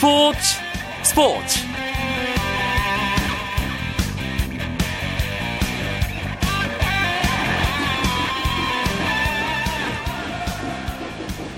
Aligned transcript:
스포츠 0.00 0.38
스포츠. 1.02 1.58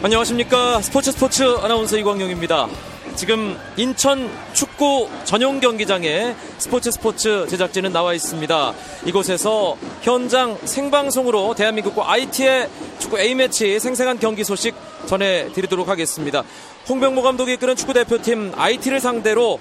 안녕하십니까. 0.03 0.81
스포츠 0.82 1.13
스포츠 1.13 1.45
아나운서 1.63 1.96
이광용입니다 1.96 2.67
지금 3.17 3.59
인천 3.77 4.31
축구 4.53 5.09
전용 5.25 5.61
경기장에 5.61 6.35
스포츠 6.59 6.91
스포츠 6.91 7.46
제작진은 7.49 7.93
나와 7.93 8.15
있습니다. 8.15 8.75
이곳에서 9.07 9.77
현장 10.03 10.59
생방송으로 10.65 11.55
대한민국과 11.55 12.11
IT의 12.11 12.69
축구 12.99 13.19
A매치 13.19 13.79
생생한 13.81 14.19
경기 14.19 14.45
소식 14.45 14.75
전해드리도록 15.07 15.89
하겠습니다. 15.89 16.43
홍병모 16.89 17.22
감독이 17.22 17.55
이끄는 17.55 17.77
축구 17.77 17.93
대표팀 17.93 18.53
IT를 18.57 19.00
상대로 19.00 19.61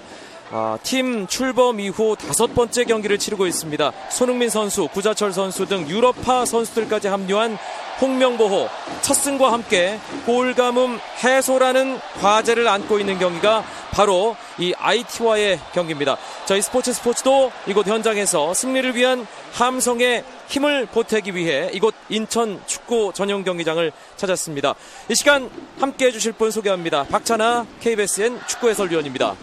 아, 0.54 0.78
팀 0.82 1.26
출범 1.26 1.80
이후 1.80 2.14
다섯 2.14 2.54
번째 2.54 2.84
경기를 2.84 3.18
치르고 3.18 3.46
있습니다. 3.46 3.90
손흥민 4.10 4.50
선수, 4.50 4.86
구자철 4.86 5.32
선수 5.32 5.64
등 5.64 5.88
유럽파 5.88 6.44
선수들까지 6.44 7.08
합류한 7.08 7.56
홍명보호 8.02 8.68
첫 9.00 9.14
승과 9.14 9.50
함께 9.50 9.98
골 10.26 10.54
가뭄 10.54 11.00
해소라는 11.24 11.98
과제를 12.20 12.68
안고 12.68 12.98
있는 12.98 13.18
경기가 13.18 13.64
바로 13.92 14.36
이 14.58 14.74
IT와의 14.76 15.58
경기입니다. 15.72 16.18
저희 16.44 16.60
스포츠 16.60 16.92
스포츠도 16.92 17.50
이곳 17.66 17.86
현장에서 17.86 18.52
승리를 18.52 18.94
위한 18.94 19.26
함성의 19.52 20.22
힘을 20.48 20.84
보태기 20.84 21.34
위해 21.34 21.70
이곳 21.72 21.94
인천 22.10 22.60
축구 22.66 23.12
전용 23.14 23.42
경기장을 23.42 23.90
찾았습니다. 24.16 24.74
이 25.08 25.14
시간 25.14 25.48
함께 25.80 26.06
해주실 26.06 26.32
분 26.32 26.50
소개합니다. 26.50 27.04
박찬아 27.04 27.66
KBSN 27.80 28.38
축구 28.46 28.68
해설위원입니다. 28.68 29.34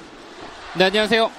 네, 0.76 0.86
안녕하세요. 0.86 1.32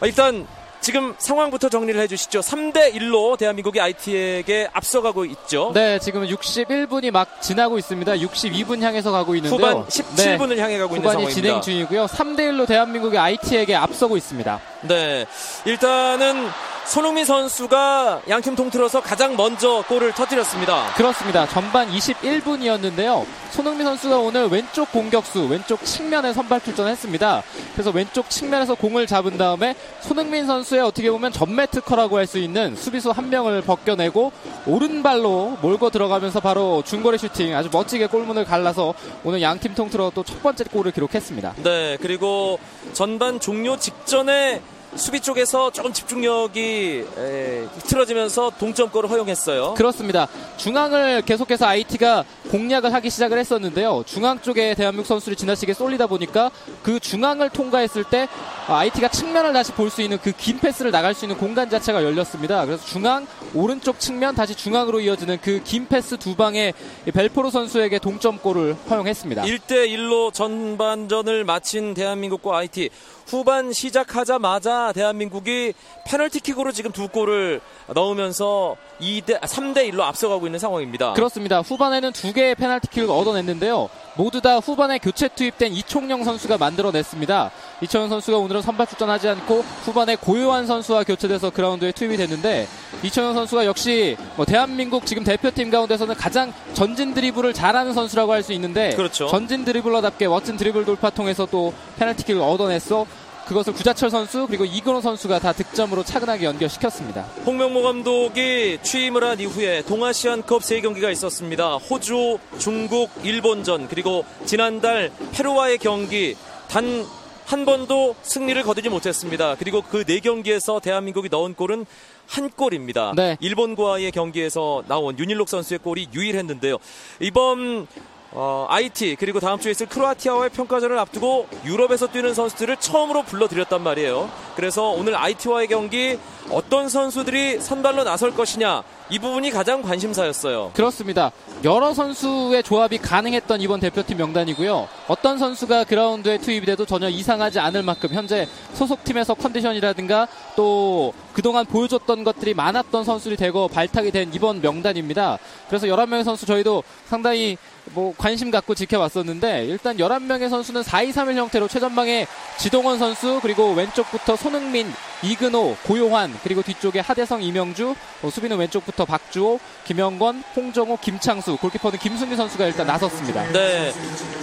아, 0.00 0.06
일단 0.06 0.46
지금 0.80 1.14
상황부터 1.16 1.68
정리를 1.68 2.00
해주시죠. 2.00 2.40
3대 2.40 2.92
1로 2.94 3.38
대한민국이 3.38 3.80
IT에게 3.80 4.68
앞서가고 4.72 5.24
있죠. 5.26 5.70
네, 5.72 6.00
지금 6.00 6.26
61분이 6.26 7.12
막 7.12 7.40
지나고 7.40 7.78
있습니다. 7.78 8.12
62분 8.14 8.82
향해서 8.82 9.12
가고 9.12 9.36
있는데요. 9.36 9.56
후반 9.56 9.86
17분을 9.86 10.56
네, 10.56 10.62
향해 10.62 10.78
가고 10.78 10.96
있는 10.96 11.08
후반이 11.08 11.30
상황입니다. 11.30 11.30
진행 11.30 11.60
중이고요. 11.60 12.06
3대 12.06 12.40
1로 12.50 12.66
대한민국이 12.66 13.16
IT에게 13.16 13.76
앞서고 13.76 14.16
있습니다. 14.16 14.60
네, 14.82 15.26
일단은 15.64 16.48
손흥민 16.86 17.24
선수가 17.24 18.22
양팀 18.28 18.54
통틀어서 18.56 19.00
가장 19.00 19.36
먼저 19.36 19.82
골을 19.88 20.12
터뜨렸습니다. 20.12 20.92
그렇습니다. 20.94 21.46
전반 21.48 21.88
21분이었는데요. 21.90 23.24
손흥민 23.50 23.86
선수가 23.86 24.18
오늘 24.18 24.48
왼쪽 24.48 24.90
공격수, 24.92 25.46
왼쪽 25.48 25.84
측면에 25.84 26.32
선발 26.32 26.60
출전했습니다. 26.62 27.42
그래서 27.72 27.90
왼쪽 27.90 28.28
측면에서 28.28 28.74
공을 28.74 29.06
잡은 29.06 29.38
다음에 29.38 29.74
손흥민 30.00 30.46
선수의 30.46 30.82
어떻게 30.82 31.10
보면 31.10 31.32
전매 31.32 31.66
특허라고 31.66 32.18
할 32.18 32.26
수 32.26 32.38
있는 32.38 32.76
수비수 32.76 33.10
한 33.10 33.28
명을 33.30 33.62
벗겨내고 33.62 34.32
오른발로 34.66 35.58
몰고 35.60 35.90
들어가면서 35.90 36.40
바로 36.40 36.82
중거리 36.86 37.18
슈팅 37.18 37.54
아주 37.54 37.68
멋지게 37.72 38.06
골문을 38.06 38.44
갈라서 38.44 38.94
오늘 39.24 39.42
양팀 39.42 39.74
통틀어 39.74 40.10
또 40.14 40.22
첫 40.22 40.40
번째 40.42 40.64
골을 40.64 40.92
기록했습니다. 40.92 41.54
네, 41.62 41.98
그리고 42.00 42.58
전반 42.92 43.38
종료 43.40 43.76
직전에 43.76 44.62
수비 44.94 45.20
쪽에서 45.20 45.70
조금 45.70 45.92
집중력이 45.92 47.04
에, 47.16 47.66
틀어지면서 47.86 48.52
동점골을 48.58 49.08
허용했어요. 49.10 49.74
그렇습니다. 49.74 50.28
중앙을 50.58 51.22
계속해서 51.22 51.66
IT가 51.66 52.24
공략을 52.50 52.92
하기 52.92 53.08
시작을 53.08 53.38
했었는데요. 53.38 54.02
중앙 54.06 54.40
쪽에 54.40 54.74
대한민국 54.74 55.06
선수를 55.08 55.34
지나치게 55.36 55.72
쏠리다 55.72 56.06
보니까 56.08 56.50
그 56.82 57.00
중앙을 57.00 57.48
통과했을 57.50 58.04
때 58.04 58.28
IT가 58.68 59.08
측면을 59.08 59.52
다시 59.52 59.72
볼 59.72 59.88
수 59.92 60.02
있는 60.02 60.18
그 60.18 60.32
긴 60.32 60.58
패스를 60.58 60.90
나갈 60.90 61.14
수 61.14 61.24
있는 61.24 61.36
공간 61.38 61.68
자체가 61.70 62.02
열렸습니다. 62.02 62.64
그래서 62.66 62.84
중앙 62.86 63.26
오른쪽 63.54 64.00
측면 64.00 64.34
다시 64.34 64.54
중앙으로 64.54 65.00
이어지는 65.00 65.38
그 65.40 65.60
긴 65.64 65.86
패스 65.86 66.16
두 66.16 66.34
방에 66.34 66.72
벨포로 67.12 67.50
선수에게 67.50 67.98
동점골을 67.98 68.74
허용했습니다. 68.90 69.42
1대 69.42 69.88
1로 69.88 70.32
전반전을 70.32 71.44
마친 71.44 71.94
대한민국과 71.94 72.58
IT 72.58 72.90
후반 73.26 73.72
시작하자마자 73.72 74.92
대한민국이 74.92 75.72
페널티킥으로 76.06 76.72
지금 76.72 76.90
두 76.92 77.08
골을 77.08 77.60
넣으면서 77.94 78.76
2대 79.00 79.40
3대 79.40 79.90
1로 79.90 80.00
앞서가고 80.00 80.46
있는 80.46 80.58
상황입니다. 80.58 81.12
그렇습니다. 81.14 81.60
후반에는 81.60 82.12
두 82.12 82.32
개의 82.32 82.54
페널티킥을 82.54 83.08
얻어냈는데요. 83.10 83.88
모두 84.16 84.40
다 84.40 84.58
후반에 84.58 84.98
교체 84.98 85.28
투입된 85.28 85.72
이총영 85.72 86.24
선수가 86.24 86.58
만들어냈습니다. 86.58 87.50
이총영 87.82 88.08
선수가 88.08 88.38
오늘은 88.38 88.62
선발 88.62 88.86
출전하지 88.86 89.28
않고 89.28 89.64
후반에 89.84 90.14
고요한 90.14 90.66
선수와 90.66 91.02
교체돼서 91.02 91.50
그라운드에 91.50 91.90
투입이 91.90 92.16
됐는데 92.16 92.68
이총영 93.02 93.34
선수가 93.34 93.66
역시 93.66 94.16
뭐 94.36 94.46
대한민국 94.46 95.04
지금 95.04 95.24
대표팀 95.24 95.70
가운데서는 95.70 96.14
가장 96.14 96.52
전진 96.74 97.12
드리블을 97.12 97.52
잘하는 97.52 97.92
선수라고 97.92 98.32
할 98.32 98.42
수 98.42 98.52
있는데 98.54 98.90
그렇죠. 98.96 99.28
전진 99.28 99.64
드리블러답게 99.64 100.26
멋진 100.26 100.56
드리블 100.56 100.84
돌파 100.84 101.10
통해서 101.10 101.46
또 101.46 101.72
페널티킥을 101.98 102.40
얻어냈어 102.42 103.06
그것을 103.46 103.72
구자철 103.72 104.10
선수 104.10 104.46
그리고 104.48 104.64
이근호 104.64 105.00
선수가 105.00 105.38
다 105.38 105.52
득점으로 105.52 106.02
차근하게 106.02 106.44
연결시켰습니다. 106.46 107.22
홍명모 107.46 107.82
감독이 107.82 108.78
취임을 108.82 109.22
한 109.22 109.38
이후에 109.38 109.82
동아시안컵 109.82 110.62
세 110.64 110.80
경기가 110.80 111.10
있었습니다. 111.10 111.76
호주, 111.76 112.38
중국, 112.58 113.10
일본전 113.22 113.86
그리고 113.88 114.24
지난달 114.44 115.12
페루와의 115.32 115.78
경기 115.78 116.36
단 116.68 117.04
한 117.52 117.66
번도 117.66 118.16
승리를 118.22 118.62
거두지 118.62 118.88
못했습니다. 118.88 119.56
그리고 119.58 119.82
그 119.82 120.06
네 120.06 120.20
경기에서 120.20 120.80
대한민국이 120.80 121.28
넣은 121.28 121.52
골은 121.54 121.84
한 122.26 122.48
골입니다. 122.50 123.12
네. 123.14 123.36
일본과의 123.40 124.10
경기에서 124.10 124.82
나온 124.88 125.18
윤일록 125.18 125.50
선수의 125.50 125.78
골이 125.78 126.08
유일했는데요. 126.14 126.78
이번 127.20 127.86
어, 128.30 128.66
IT 128.70 129.16
그리고 129.18 129.38
다음 129.38 129.60
주에 129.60 129.70
있을 129.72 129.86
크로아티아와의 129.86 130.48
평가전을 130.50 130.98
앞두고 130.98 131.46
유럽에서 131.66 132.06
뛰는 132.10 132.32
선수들을 132.32 132.78
처음으로 132.78 133.22
불러들였단 133.24 133.82
말이에요. 133.82 134.30
그래서 134.56 134.90
오늘 134.90 135.16
IT와의 135.16 135.68
경기 135.68 136.18
어떤 136.50 136.88
선수들이 136.88 137.60
선발로 137.60 138.04
나설 138.04 138.34
것이냐 138.34 138.82
이 139.10 139.18
부분이 139.18 139.50
가장 139.50 139.82
관심사였어요. 139.82 140.72
그렇습니다. 140.74 141.32
여러 141.64 141.92
선수의 141.92 142.62
조합이 142.62 142.98
가능했던 142.98 143.60
이번 143.60 143.78
대표팀 143.78 144.16
명단이고요. 144.16 144.88
어떤 145.06 145.38
선수가 145.38 145.84
그라운드에 145.84 146.38
투입이 146.38 146.64
돼도 146.66 146.86
전혀 146.86 147.08
이상하지 147.08 147.60
않을 147.60 147.82
만큼 147.82 148.08
현재 148.12 148.48
소속팀에서 148.72 149.34
컨디션이라든가 149.34 150.28
또 150.56 151.12
그동안 151.34 151.66
보여줬던 151.66 152.24
것들이 152.24 152.54
많았던 152.54 153.04
선수들이 153.04 153.36
대거 153.36 153.68
발탁이 153.68 154.10
된 154.10 154.32
이번 154.32 154.60
명단입니다. 154.60 155.38
그래서 155.68 155.86
11명의 155.86 156.24
선수 156.24 156.46
저희도 156.46 156.82
상당히 157.06 157.58
뭐 157.94 158.14
관심 158.16 158.50
갖고 158.50 158.74
지켜봤었는데 158.74 159.66
일단 159.66 159.96
11명의 159.96 160.48
선수는 160.48 160.82
4-2-3-1 160.82 161.34
형태로 161.34 161.68
최전방에 161.68 162.26
지동원 162.58 162.98
선수 162.98 163.40
그리고 163.42 163.72
왼쪽부터 163.72 164.36
손흥민, 164.36 164.92
이근호, 165.22 165.76
고요환 165.84 166.38
그리고 166.42 166.62
뒤쪽에 166.62 167.00
하대성, 167.00 167.42
이명주 167.42 167.94
어, 168.22 168.30
수비는 168.30 168.56
왼쪽부터 168.58 169.04
박주호, 169.04 169.60
김영권, 169.84 170.42
홍정호, 170.56 170.98
김창수 170.98 171.56
골키퍼는 171.58 171.98
김승규 171.98 172.36
선수가 172.36 172.66
일단 172.66 172.86
나섰습니다. 172.86 173.50
네, 173.52 173.92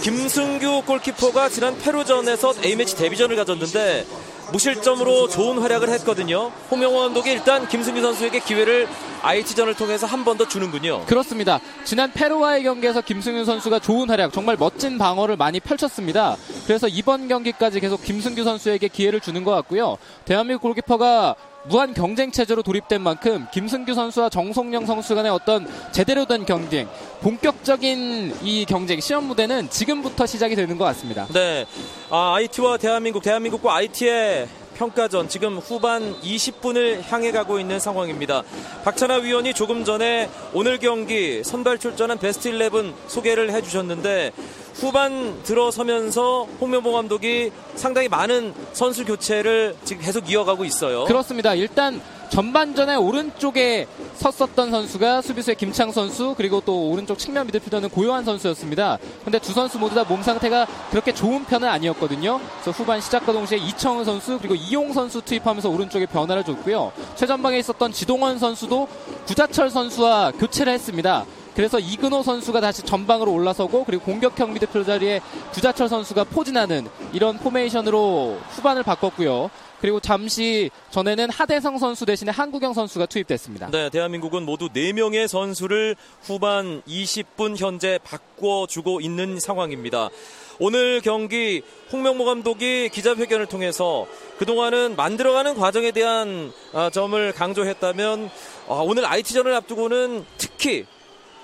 김승규 0.02 0.82
골키퍼가 0.86 1.48
지난 1.48 1.76
페루전에서 1.78 2.54
A매치 2.64 2.96
데뷔전을 2.96 3.36
가졌는데 3.36 4.06
무실점으로 4.52 5.28
좋은 5.28 5.58
활약을 5.58 5.88
했거든요. 5.90 6.50
홍명호 6.70 6.98
감독이 7.00 7.30
일단 7.30 7.66
김승규 7.68 8.00
선수에게 8.00 8.40
기회를 8.40 8.88
IT전을 9.22 9.74
통해서 9.74 10.06
한 10.06 10.24
번 10.24 10.38
더 10.38 10.46
주는군요. 10.48 11.04
그렇습니다. 11.06 11.60
지난 11.84 12.10
페루와의 12.12 12.62
경기에서 12.62 13.00
김승윤 13.00 13.44
선수가 13.44 13.80
좋은 13.80 14.08
활약, 14.08 14.32
정말 14.32 14.56
멋진 14.58 14.96
방어를 14.96 15.36
많이 15.36 15.60
펼쳤습니다. 15.60 16.36
그래서 16.66 16.88
이번 16.88 17.26
경기까지 17.28 17.80
계속 17.80 18.02
김승규 18.02 18.44
선수에게 18.44 18.88
기회를 18.88 19.20
주는 19.20 19.42
것 19.44 19.50
같고요. 19.52 19.98
대한민국 20.24 20.62
골키퍼가 20.62 21.34
무한 21.64 21.92
경쟁 21.92 22.30
체제로 22.30 22.62
돌입된 22.62 23.02
만큼 23.02 23.46
김승규 23.52 23.92
선수와 23.92 24.30
정성영 24.30 24.86
선수 24.86 25.14
간의 25.14 25.30
어떤 25.30 25.68
제대로 25.92 26.24
된 26.24 26.46
경쟁, 26.46 26.88
본격적인 27.20 28.34
이 28.42 28.64
경쟁 28.64 29.00
시험 29.00 29.24
무대는 29.24 29.68
지금부터 29.70 30.26
시작이 30.26 30.56
되는 30.56 30.78
것 30.78 30.84
같습니다. 30.86 31.26
네, 31.32 31.66
아, 32.08 32.34
IT와 32.36 32.78
대한민국, 32.78 33.22
대한민국과 33.22 33.74
IT의 33.76 34.48
평가전 34.74 35.28
지금 35.28 35.58
후반 35.58 36.18
20분을 36.22 37.02
향해 37.10 37.32
가고 37.32 37.60
있는 37.60 37.78
상황입니다. 37.78 38.42
박찬하 38.82 39.16
위원이 39.16 39.52
조금 39.52 39.84
전에 39.84 40.30
오늘 40.54 40.78
경기 40.78 41.44
선발 41.44 41.78
출전한 41.78 42.18
베스트 42.18 42.48
11 42.48 42.94
소개를 43.06 43.52
해주셨는데 43.52 44.32
후반 44.74 45.42
들어서면서 45.42 46.46
홍명보 46.60 46.92
감독이 46.92 47.50
상당히 47.74 48.08
많은 48.08 48.54
선수 48.72 49.04
교체를 49.04 49.76
지금 49.84 50.02
계속 50.02 50.30
이어가고 50.30 50.64
있어요. 50.64 51.04
그렇습니다. 51.04 51.54
일단 51.54 52.00
전반전에 52.30 52.94
오른쪽에 52.94 53.88
섰었던 54.14 54.70
선수가 54.70 55.20
수비수의 55.22 55.56
김창 55.56 55.90
선수 55.90 56.34
그리고 56.36 56.62
또 56.64 56.88
오른쪽 56.90 57.18
측면 57.18 57.46
미드필더는 57.46 57.88
고요한 57.88 58.24
선수였습니다. 58.24 58.98
근데 59.24 59.40
두 59.40 59.52
선수 59.52 59.78
모두 59.78 59.94
다 59.96 60.04
몸 60.04 60.22
상태가 60.22 60.66
그렇게 60.90 61.12
좋은 61.12 61.44
편은 61.44 61.68
아니었거든요. 61.68 62.40
그래서 62.62 62.70
후반 62.70 63.00
시작과 63.00 63.32
동시에 63.32 63.58
이청은 63.58 64.04
선수 64.04 64.38
그리고 64.38 64.54
이용 64.54 64.92
선수 64.92 65.20
투입하면서 65.22 65.68
오른쪽에 65.70 66.06
변화를 66.06 66.44
줬고요. 66.44 66.92
최전방에 67.16 67.58
있었던 67.58 67.90
지동원 67.92 68.38
선수도 68.38 68.86
구자철 69.26 69.68
선수와 69.70 70.32
교체를 70.38 70.72
했습니다. 70.72 71.24
그래서 71.54 71.78
이근호 71.78 72.22
선수가 72.22 72.60
다시 72.60 72.82
전방으로 72.82 73.32
올라서고 73.32 73.84
그리고 73.84 74.04
공격형 74.04 74.52
미드필더 74.52 74.84
자리에 74.84 75.20
구자철 75.52 75.88
선수가 75.88 76.24
포진하는 76.24 76.88
이런 77.12 77.38
포메이션으로 77.38 78.38
후반을 78.50 78.82
바꿨고요. 78.82 79.50
그리고 79.80 79.98
잠시 79.98 80.70
전에는 80.90 81.30
하대성 81.30 81.78
선수 81.78 82.04
대신에 82.04 82.30
한국영 82.30 82.74
선수가 82.74 83.06
투입됐습니다. 83.06 83.70
네, 83.70 83.88
대한민국은 83.88 84.44
모두 84.44 84.68
4명의 84.68 85.26
선수를 85.26 85.96
후반 86.22 86.82
20분 86.82 87.56
현재 87.56 87.98
바꿔주고 88.04 89.00
있는 89.00 89.40
상황입니다. 89.40 90.10
오늘 90.58 91.00
경기 91.00 91.62
홍명보 91.90 92.26
감독이 92.26 92.90
기자회견을 92.90 93.46
통해서 93.46 94.06
그동안은 94.36 94.94
만들어가는 94.96 95.54
과정에 95.54 95.90
대한 95.90 96.52
아, 96.74 96.90
점을 96.90 97.32
강조했다면 97.32 98.30
아, 98.68 98.74
오늘 98.74 99.06
IT전을 99.06 99.54
앞두고는 99.54 100.26
특히 100.36 100.84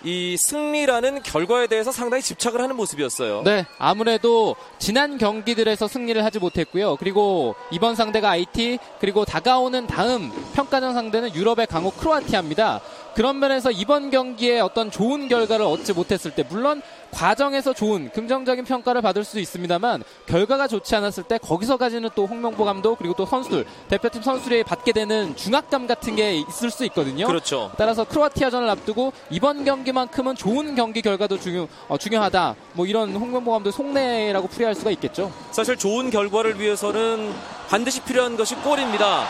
이 0.06 0.36
승리라는 0.36 1.24
결과에 1.24 1.66
대해서 1.66 1.90
상당히 1.90 2.22
집착을 2.22 2.60
하는 2.60 2.76
모습이었어요. 2.76 3.42
네, 3.42 3.66
아무래도 3.76 4.54
지난 4.78 5.18
경기들에서 5.18 5.88
승리를 5.88 6.24
하지 6.24 6.38
못했고요. 6.38 6.94
그리고 6.94 7.56
이번 7.72 7.96
상대가 7.96 8.30
IT, 8.30 8.78
그리고 9.00 9.24
다가오는 9.24 9.88
다음 9.88 10.30
평가전 10.54 10.94
상대는 10.94 11.34
유럽의 11.34 11.66
강호 11.66 11.90
크로아티아입니다. 11.90 12.82
그런 13.16 13.40
면에서 13.40 13.72
이번 13.72 14.10
경기에 14.10 14.60
어떤 14.60 14.92
좋은 14.92 15.26
결과를 15.26 15.66
얻지 15.66 15.94
못했을 15.94 16.30
때 16.30 16.44
물론 16.48 16.82
과정에서 17.10 17.72
좋은 17.72 18.10
긍정적인 18.10 18.64
평가를 18.64 19.02
받을 19.02 19.24
수 19.24 19.38
있습니다만 19.38 20.04
결과가 20.26 20.68
좋지 20.68 20.94
않았을 20.96 21.24
때 21.24 21.38
거기서까지는 21.38 22.10
또 22.14 22.26
홍명보 22.26 22.64
감독 22.64 22.98
그리고 22.98 23.14
또 23.14 23.26
선수들 23.26 23.64
대표팀 23.88 24.22
선수들이 24.22 24.64
받게 24.64 24.92
되는 24.92 25.34
중압감 25.36 25.86
같은 25.86 26.16
게 26.16 26.34
있을 26.34 26.70
수 26.70 26.84
있거든요. 26.86 27.26
그렇죠. 27.26 27.72
따라서 27.76 28.04
크로아티아전을 28.04 28.68
앞두고 28.70 29.12
이번 29.30 29.64
경기만큼은 29.64 30.34
좋은 30.34 30.74
경기 30.74 31.02
결과도 31.02 31.38
중요 31.38 31.68
어, 31.88 31.96
중요하다. 31.98 32.54
뭐 32.74 32.86
이런 32.86 33.14
홍명보 33.14 33.52
감독 33.52 33.70
속내라고 33.70 34.48
풀이할 34.48 34.74
수가 34.74 34.90
있겠죠. 34.92 35.32
사실 35.50 35.76
좋은 35.76 36.10
결과를 36.10 36.60
위해서는 36.60 37.32
반드시 37.68 38.00
필요한 38.02 38.36
것이 38.36 38.54
골입니다. 38.56 39.26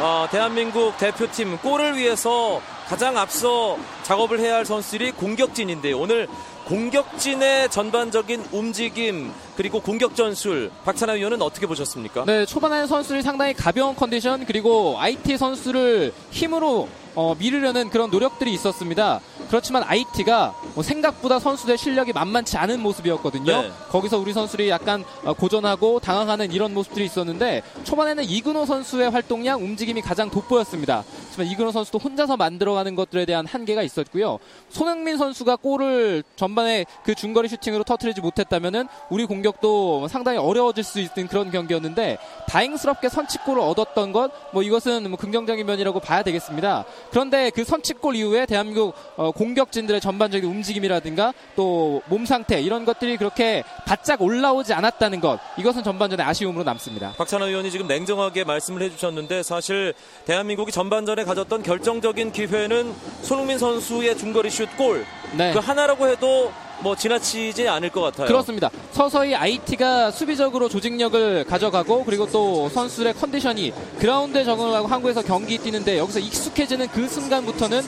어, 0.00 0.26
대한민국 0.30 0.96
대표팀 0.96 1.58
골을 1.58 1.96
위해서 1.96 2.60
가장 2.86 3.16
앞서 3.18 3.78
작업을 4.02 4.40
해야 4.40 4.56
할 4.56 4.64
선수들이 4.64 5.12
공격진인데 5.12 5.92
오늘 5.92 6.26
공격진의 6.66 7.70
전반적인 7.70 8.46
움직임 8.52 9.32
그리고 9.56 9.80
공격 9.80 10.14
전술 10.14 10.70
박찬하 10.84 11.14
위원은 11.14 11.42
어떻게 11.42 11.66
보셨습니까? 11.66 12.24
네, 12.24 12.46
초반에 12.46 12.86
선수들이 12.86 13.22
상당히 13.22 13.54
가벼운 13.54 13.94
컨디션 13.94 14.44
그리고 14.46 14.96
IT 14.98 15.36
선수를 15.36 16.12
힘으로 16.30 16.88
어, 17.14 17.34
미르려는 17.34 17.90
그런 17.90 18.10
노력들이 18.10 18.52
있었습니다. 18.54 19.20
그렇지만 19.50 19.82
IT가 19.82 20.54
뭐 20.74 20.82
생각보다 20.82 21.38
선수들 21.38 21.76
실력이 21.76 22.12
만만치 22.12 22.56
않은 22.56 22.80
모습이었거든요. 22.80 23.62
네. 23.62 23.70
거기서 23.90 24.18
우리 24.18 24.32
선수들이 24.32 24.68
약간 24.70 25.04
어, 25.24 25.32
고전하고 25.34 26.00
당황하는 26.00 26.52
이런 26.52 26.72
모습들이 26.72 27.04
있었는데 27.04 27.62
초반에는 27.84 28.24
이근호 28.24 28.64
선수의 28.64 29.10
활동량 29.10 29.60
움직임이 29.60 30.00
가장 30.00 30.30
돋보였습니다. 30.30 31.04
하지만 31.26 31.46
이근호 31.48 31.72
선수도 31.72 31.98
혼자서 31.98 32.36
만들어가는 32.36 32.94
것들에 32.94 33.26
대한 33.26 33.44
한계가 33.44 33.82
있었고요. 33.82 34.38
손흥민 34.68 35.18
선수가 35.18 35.56
골을 35.56 36.22
전반에 36.36 36.86
그 37.04 37.14
중거리 37.14 37.48
슈팅으로 37.48 37.84
터트리지 37.84 38.20
못했다면은 38.20 38.88
우리 39.10 39.26
공격도 39.26 40.08
상당히 40.08 40.38
어려워질 40.38 40.84
수 40.84 41.00
있는 41.00 41.26
그런 41.28 41.50
경기였는데 41.50 42.18
다행스럽게 42.48 43.08
선취골을 43.08 43.60
얻었던 43.60 44.12
것 44.12 44.30
뭐 44.52 44.62
이것은 44.62 45.08
뭐 45.08 45.18
긍정적인 45.18 45.66
면이라고 45.66 46.00
봐야 46.00 46.22
되겠습니다. 46.22 46.84
그런데 47.10 47.50
그 47.50 47.64
선취골 47.64 48.16
이후에 48.16 48.46
대한민국 48.46 48.94
어, 49.16 49.30
공격진들의 49.40 50.00
전반적인 50.02 50.48
움직임이라든가 50.48 51.32
또 51.56 52.02
몸 52.10 52.26
상태 52.26 52.60
이런 52.60 52.84
것들이 52.84 53.16
그렇게 53.16 53.62
바짝 53.86 54.20
올라오지 54.20 54.72
않았다는 54.74 55.20
것 55.20 55.38
이것은 55.56 55.82
전반전에 55.82 56.22
아쉬움으로 56.22 56.64
남습니다. 56.64 57.12
박찬하 57.16 57.46
의원이 57.46 57.70
지금 57.70 57.86
냉정하게 57.86 58.44
말씀을 58.44 58.82
해주셨는데 58.82 59.42
사실 59.42 59.94
대한민국이 60.26 60.72
전반전에 60.72 61.24
가졌던 61.24 61.62
결정적인 61.62 62.32
기회는 62.32 62.94
손흥민 63.22 63.58
선수의 63.58 64.16
중거리 64.18 64.50
슛 64.50 64.76
골. 64.76 65.04
네. 65.36 65.52
그 65.52 65.58
하나라고 65.58 66.08
해도 66.08 66.52
뭐 66.82 66.96
지나치지 66.96 67.68
않을 67.68 67.90
것 67.90 68.00
같아요. 68.00 68.26
그렇습니다. 68.26 68.70
서서히 68.92 69.34
IT가 69.34 70.10
수비적으로 70.10 70.68
조직력을 70.68 71.44
가져가고 71.44 72.04
그리고 72.04 72.26
또 72.30 72.68
선수들의 72.70 73.14
컨디션이 73.14 73.72
그라운드에 73.98 74.44
적응을 74.44 74.74
하고 74.74 74.86
한국에서 74.86 75.22
경기 75.22 75.58
뛰는데 75.58 75.98
여기서 75.98 76.18
익숙해지는 76.20 76.88
그 76.88 77.08
순간부터는 77.08 77.82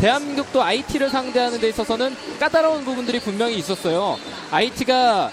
대한민국도 0.00 0.62
IT를 0.62 1.10
상대하는 1.10 1.60
데 1.60 1.68
있어서는 1.68 2.16
까다로운 2.38 2.84
부분들이 2.84 3.20
분명히 3.20 3.56
있었어요. 3.56 4.16
IT가 4.50 5.30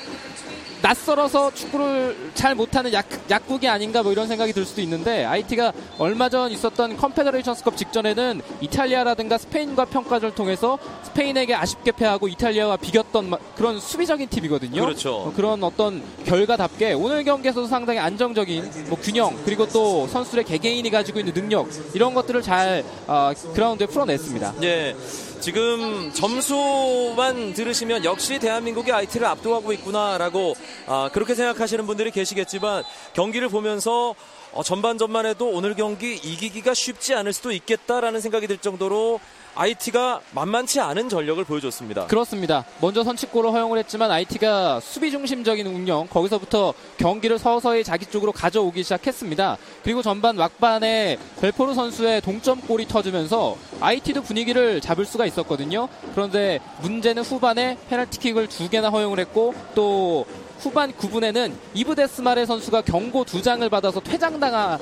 낯설어서 0.86 1.52
축구를 1.52 2.16
잘 2.36 2.54
못하는 2.54 2.94
약, 2.94 3.08
약국이 3.28 3.68
아닌가 3.68 4.04
뭐 4.04 4.12
이런 4.12 4.28
생각이 4.28 4.54
들 4.54 4.66
수도 4.66 4.82
있는데 4.82 5.26
IT가 5.26 5.74
얼마 5.98 6.30
전 6.30 6.52
있었던 6.52 6.96
컨페더레이션스컵 6.98 7.76
직전에는 7.76 8.42
이탈리아라든가 8.62 9.40
스페인과 9.40 9.86
평가를 9.86 10.36
통해서 10.36 10.78
스페인에게 11.06 11.56
아쉽게 11.56 11.92
패하고 11.92 12.28
이탈리아와 12.28 12.78
비겼던 12.78 13.32
마- 13.32 13.38
그런 13.56 13.80
수비적인 13.80 14.30
팀이거든요. 14.30 14.80
그렇죠. 14.82 15.16
어, 15.16 15.34
그런 15.36 15.64
어떤 15.64 16.04
결과답게 16.24 16.94
오늘 16.94 17.24
경기에서도 17.24 17.66
상당히 17.66 17.98
안정적인 17.98 18.86
뭐 18.90 19.00
균형 19.02 19.36
그리고 19.44 19.68
또 19.68 20.06
선수들의 20.06 20.46
개개인이 20.46 20.88
가지고 20.92 21.18
있는 21.20 21.34
능력 21.34 21.68
이런 21.96 22.14
것들을 22.14 22.44
잘 22.44 22.84
어, 23.08 23.32
그라운드에 23.56 23.88
풀어냈습니다. 23.88 24.54
예. 24.62 24.96
지금 25.46 26.12
점수만 26.12 27.54
들으시면 27.54 28.04
역시 28.04 28.40
대한민국이 28.40 28.92
IT를 28.92 29.28
압도하고 29.28 29.74
있구나라고 29.74 30.56
아, 30.88 31.12
그렇게 31.14 31.36
생각하시는 31.36 31.86
분들이 31.86 32.10
계시겠지만 32.10 32.84
경기를 33.14 33.48
보면서 33.50 34.16
어, 34.54 34.64
전반전만 34.64 35.28
해도 35.28 35.48
오늘 35.48 35.76
경기 35.76 36.16
이기기가 36.16 36.74
쉽지 36.74 37.14
않을 37.14 37.32
수도 37.32 37.52
있겠다라는 37.52 38.22
생각이 38.22 38.48
들 38.48 38.58
정도로 38.58 39.20
IT가 39.56 40.20
만만치 40.34 40.80
않은 40.82 41.08
전력을 41.10 41.44
보여줬습니다. 41.44 42.08
그렇습니다. 42.08 42.66
먼저 42.82 43.04
선취골을 43.04 43.52
허용을 43.52 43.80
했지만 43.80 44.12
IT가 44.12 44.80
수비 44.82 45.12
중심적인 45.12 45.66
운영 45.66 46.08
거기서부터 46.08 46.74
경기를 46.98 47.40
서서히 47.40 47.84
자기 47.84 48.06
쪽으로 48.06 48.32
가져오기 48.32 48.84
시작했습니다. 48.84 49.58
그리고 49.84 50.02
전반 50.02 50.36
막판에 50.36 51.18
벨포르 51.42 51.74
선수의 51.74 52.22
동점골이 52.22 52.88
터지면서 52.88 53.56
IT도 53.80 54.24
분위기를 54.24 54.82
잡을 54.82 55.06
수가 55.06 55.26
있었거든요. 55.26 55.88
그런데 56.14 56.60
문제는 56.82 57.24
후반에 57.24 57.78
페널티킥을 57.90 58.48
두 58.48 58.70
개나 58.70 58.90
허용을 58.90 59.20
했고 59.20 59.54
또 59.74 60.26
후반 60.60 60.92
9분에는 60.94 61.54
이브 61.74 61.96
데스마레 61.96 62.46
선수가 62.46 62.82
경고 62.82 63.24
두 63.26 63.42
장을 63.42 63.68
받아서 63.70 64.00
퇴장당하는 64.00 64.80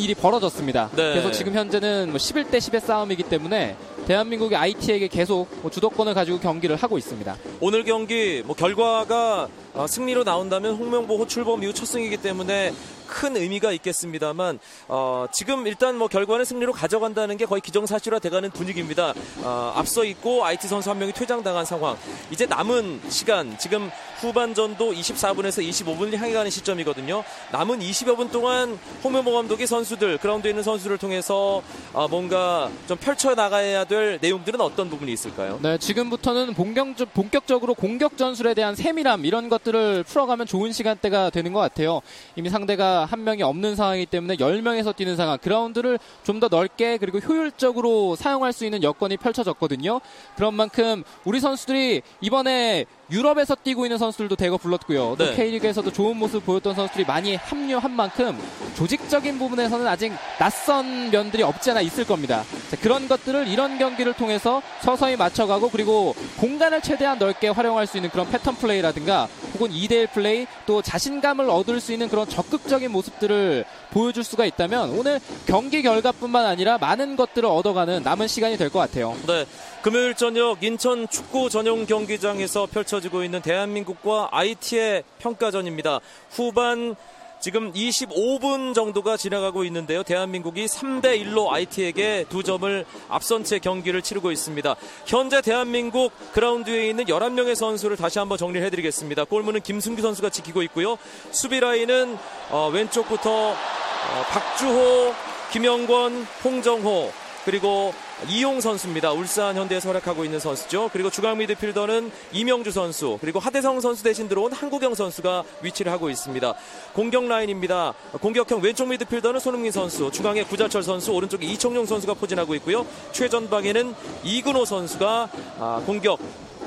일이 0.00 0.14
벌어졌습니다. 0.14 0.88
네. 0.96 1.12
그래서 1.12 1.30
지금 1.30 1.54
현재는 1.54 2.08
뭐 2.08 2.16
11대 2.16 2.58
10의 2.58 2.80
싸움이기 2.80 3.24
때문에 3.24 3.76
대한민국이 4.10 4.56
IT에게 4.56 5.06
계속 5.06 5.46
뭐 5.62 5.70
주도권을 5.70 6.14
가지고 6.14 6.40
경기를 6.40 6.74
하고 6.74 6.98
있습니다. 6.98 7.36
오늘 7.60 7.84
경기 7.84 8.42
뭐 8.44 8.56
결과가 8.56 9.46
어, 9.74 9.86
승리로 9.86 10.24
나온다면 10.24 10.74
홍명보 10.74 11.16
호출범 11.18 11.62
이후 11.62 11.72
첫 11.72 11.86
승이기 11.86 12.16
때문에 12.18 12.72
큰 13.10 13.36
의미가 13.36 13.72
있겠습니다만 13.72 14.60
어, 14.88 15.26
지금 15.32 15.66
일단 15.66 15.96
뭐 15.96 16.08
결과는 16.08 16.44
승리로 16.44 16.72
가져간다는 16.72 17.36
게 17.36 17.44
거의 17.44 17.60
기정사실화 17.60 18.20
돼가는 18.20 18.50
분위기입니다. 18.50 19.12
어, 19.42 19.72
앞서 19.74 20.04
있고 20.04 20.44
IT 20.44 20.68
선수 20.68 20.90
한 20.90 20.98
명이 20.98 21.12
퇴장당한 21.12 21.64
상황. 21.64 21.96
이제 22.30 22.46
남은 22.46 23.00
시간 23.08 23.58
지금 23.58 23.90
후반전도 24.20 24.92
24분에서 24.92 25.66
25분을 25.66 26.16
향해 26.16 26.32
가는 26.32 26.50
시점이거든요. 26.50 27.24
남은 27.52 27.80
20여 27.80 28.16
분 28.16 28.30
동안 28.30 28.78
홍명보 29.02 29.32
감독이 29.32 29.66
선수들 29.66 30.18
그라운드에 30.18 30.50
있는 30.50 30.62
선수를 30.62 30.98
통해서 30.98 31.62
어, 31.92 32.06
뭔가 32.08 32.70
좀 32.86 32.96
펼쳐 32.96 33.34
나가야 33.34 33.84
될 33.84 34.18
내용들은 34.20 34.60
어떤 34.60 34.88
부분이 34.88 35.12
있을까요? 35.12 35.58
네, 35.62 35.78
지금부터는 35.78 36.54
본격적, 36.54 37.12
본격적으로 37.12 37.74
공격 37.74 38.16
전술에 38.16 38.54
대한 38.54 38.76
세밀함 38.76 39.24
이런 39.24 39.48
것 39.48 39.59
들을 39.62 40.02
풀어가면 40.02 40.46
좋은 40.46 40.72
시간대가 40.72 41.30
되는 41.30 41.52
것 41.52 41.60
같아요. 41.60 42.00
이미 42.36 42.50
상대가 42.50 43.04
한 43.04 43.24
명이 43.24 43.42
없는 43.42 43.76
상황이기 43.76 44.06
때문에 44.06 44.36
10명에서 44.36 44.94
뛰는 44.96 45.16
상황, 45.16 45.38
그라운드를 45.38 45.98
좀 46.24 46.40
더 46.40 46.48
넓게 46.48 46.96
그리고 46.96 47.18
효율적으로 47.18 48.16
사용할 48.16 48.54
수 48.54 48.64
있는 48.64 48.82
여건이 48.82 49.18
펼쳐졌거든요. 49.18 50.00
그런 50.36 50.54
만큼 50.54 51.04
우리 51.24 51.38
선수들이 51.38 52.00
이번에 52.22 52.86
유럽에서 53.10 53.54
뛰고 53.54 53.84
있는 53.86 53.98
선수들도 53.98 54.36
대거 54.36 54.56
불렀고요. 54.58 55.16
또 55.18 55.24
네. 55.24 55.34
K리그에서도 55.34 55.92
좋은 55.92 56.16
모습 56.16 56.44
보였던 56.46 56.74
선수들이 56.74 57.04
많이 57.04 57.34
합류한 57.36 57.90
만큼 57.90 58.38
조직적인 58.76 59.38
부분에서는 59.38 59.86
아직 59.86 60.12
낯선 60.38 61.10
면들이 61.10 61.42
없지 61.42 61.72
않아 61.72 61.80
있을 61.80 62.04
겁니다. 62.04 62.44
자, 62.70 62.76
그런 62.80 63.08
것들을 63.08 63.48
이런 63.48 63.78
경기를 63.78 64.12
통해서 64.14 64.62
서서히 64.82 65.16
맞춰가고 65.16 65.70
그리고 65.70 66.14
공간을 66.38 66.80
최대한 66.82 67.18
넓게 67.18 67.48
활용할 67.48 67.86
수 67.86 67.96
있는 67.98 68.10
그런 68.10 68.30
패턴 68.30 68.54
플레이라든가 68.54 69.28
혹은 69.54 69.70
2대1 69.70 70.12
플레이 70.12 70.46
또 70.66 70.80
자신감을 70.80 71.50
얻을 71.50 71.80
수 71.80 71.92
있는 71.92 72.08
그런 72.08 72.28
적극적인 72.28 72.90
모습들을 72.92 73.64
보여줄 73.90 74.22
수가 74.22 74.46
있다면 74.46 74.90
오늘 74.90 75.20
경기 75.46 75.82
결과뿐만 75.82 76.46
아니라 76.46 76.78
많은 76.78 77.16
것들을 77.16 77.46
얻어가는 77.48 78.02
남은 78.04 78.28
시간이 78.28 78.56
될 78.56 78.70
것 78.70 78.78
같아요. 78.78 79.16
네. 79.26 79.44
금요일 79.82 80.14
저녁 80.14 80.62
인천 80.62 81.08
축구 81.08 81.50
전용 81.50 81.86
경기장에서 81.86 82.66
펼쳐 82.66 82.99
지고 83.00 83.24
있는 83.24 83.42
대한민국과 83.42 84.28
IT의 84.32 85.04
평가전입니다. 85.18 86.00
후반 86.30 86.96
지금 87.40 87.72
25분 87.72 88.74
정도가 88.74 89.16
지나가고 89.16 89.64
있는데요. 89.64 90.02
대한민국이 90.02 90.66
3대 90.66 91.24
1로 91.24 91.50
IT에게 91.50 92.26
두 92.28 92.42
점을 92.42 92.84
앞선 93.08 93.44
채 93.44 93.58
경기를 93.58 94.02
치르고 94.02 94.30
있습니다. 94.30 94.76
현재 95.06 95.40
대한민국 95.40 96.12
그라운드에 96.32 96.88
있는 96.90 97.06
11명의 97.06 97.54
선수를 97.54 97.96
다시 97.96 98.18
한번 98.18 98.36
정리를 98.36 98.64
해드리겠습니다. 98.66 99.24
골문은 99.24 99.62
김승규 99.62 100.02
선수가 100.02 100.28
지키고 100.28 100.62
있고요. 100.64 100.98
수비 101.30 101.60
라인은 101.60 102.18
어, 102.50 102.70
왼쪽부터 102.72 103.30
어, 103.30 104.24
박주호, 104.28 105.14
김영권, 105.52 106.26
홍정호 106.44 107.10
그리고 107.46 107.94
이용 108.28 108.60
선수입니다. 108.60 109.12
울산 109.12 109.56
현대에서 109.56 109.88
활약하고 109.88 110.24
있는 110.24 110.38
선수죠. 110.38 110.90
그리고 110.92 111.10
중앙 111.10 111.38
미드필더는 111.38 112.10
이명주 112.32 112.70
선수, 112.70 113.18
그리고 113.20 113.38
하대성 113.38 113.80
선수 113.80 114.02
대신 114.02 114.28
들어온 114.28 114.52
한국영 114.52 114.94
선수가 114.94 115.44
위치를 115.62 115.90
하고 115.92 116.10
있습니다. 116.10 116.54
공격 116.92 117.26
라인입니다. 117.26 117.94
공격형 118.20 118.60
왼쪽 118.62 118.88
미드필더는 118.88 119.40
손흥민 119.40 119.72
선수, 119.72 120.10
중앙에 120.10 120.44
구자철 120.44 120.82
선수, 120.82 121.12
오른쪽에 121.12 121.46
이청용 121.46 121.86
선수가 121.86 122.14
포진하고 122.14 122.54
있고요. 122.56 122.86
최전방에는 123.12 123.94
이근호 124.24 124.64
선수가 124.64 125.28
아, 125.58 125.82
공격 125.86 126.18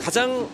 가장 0.02 0.50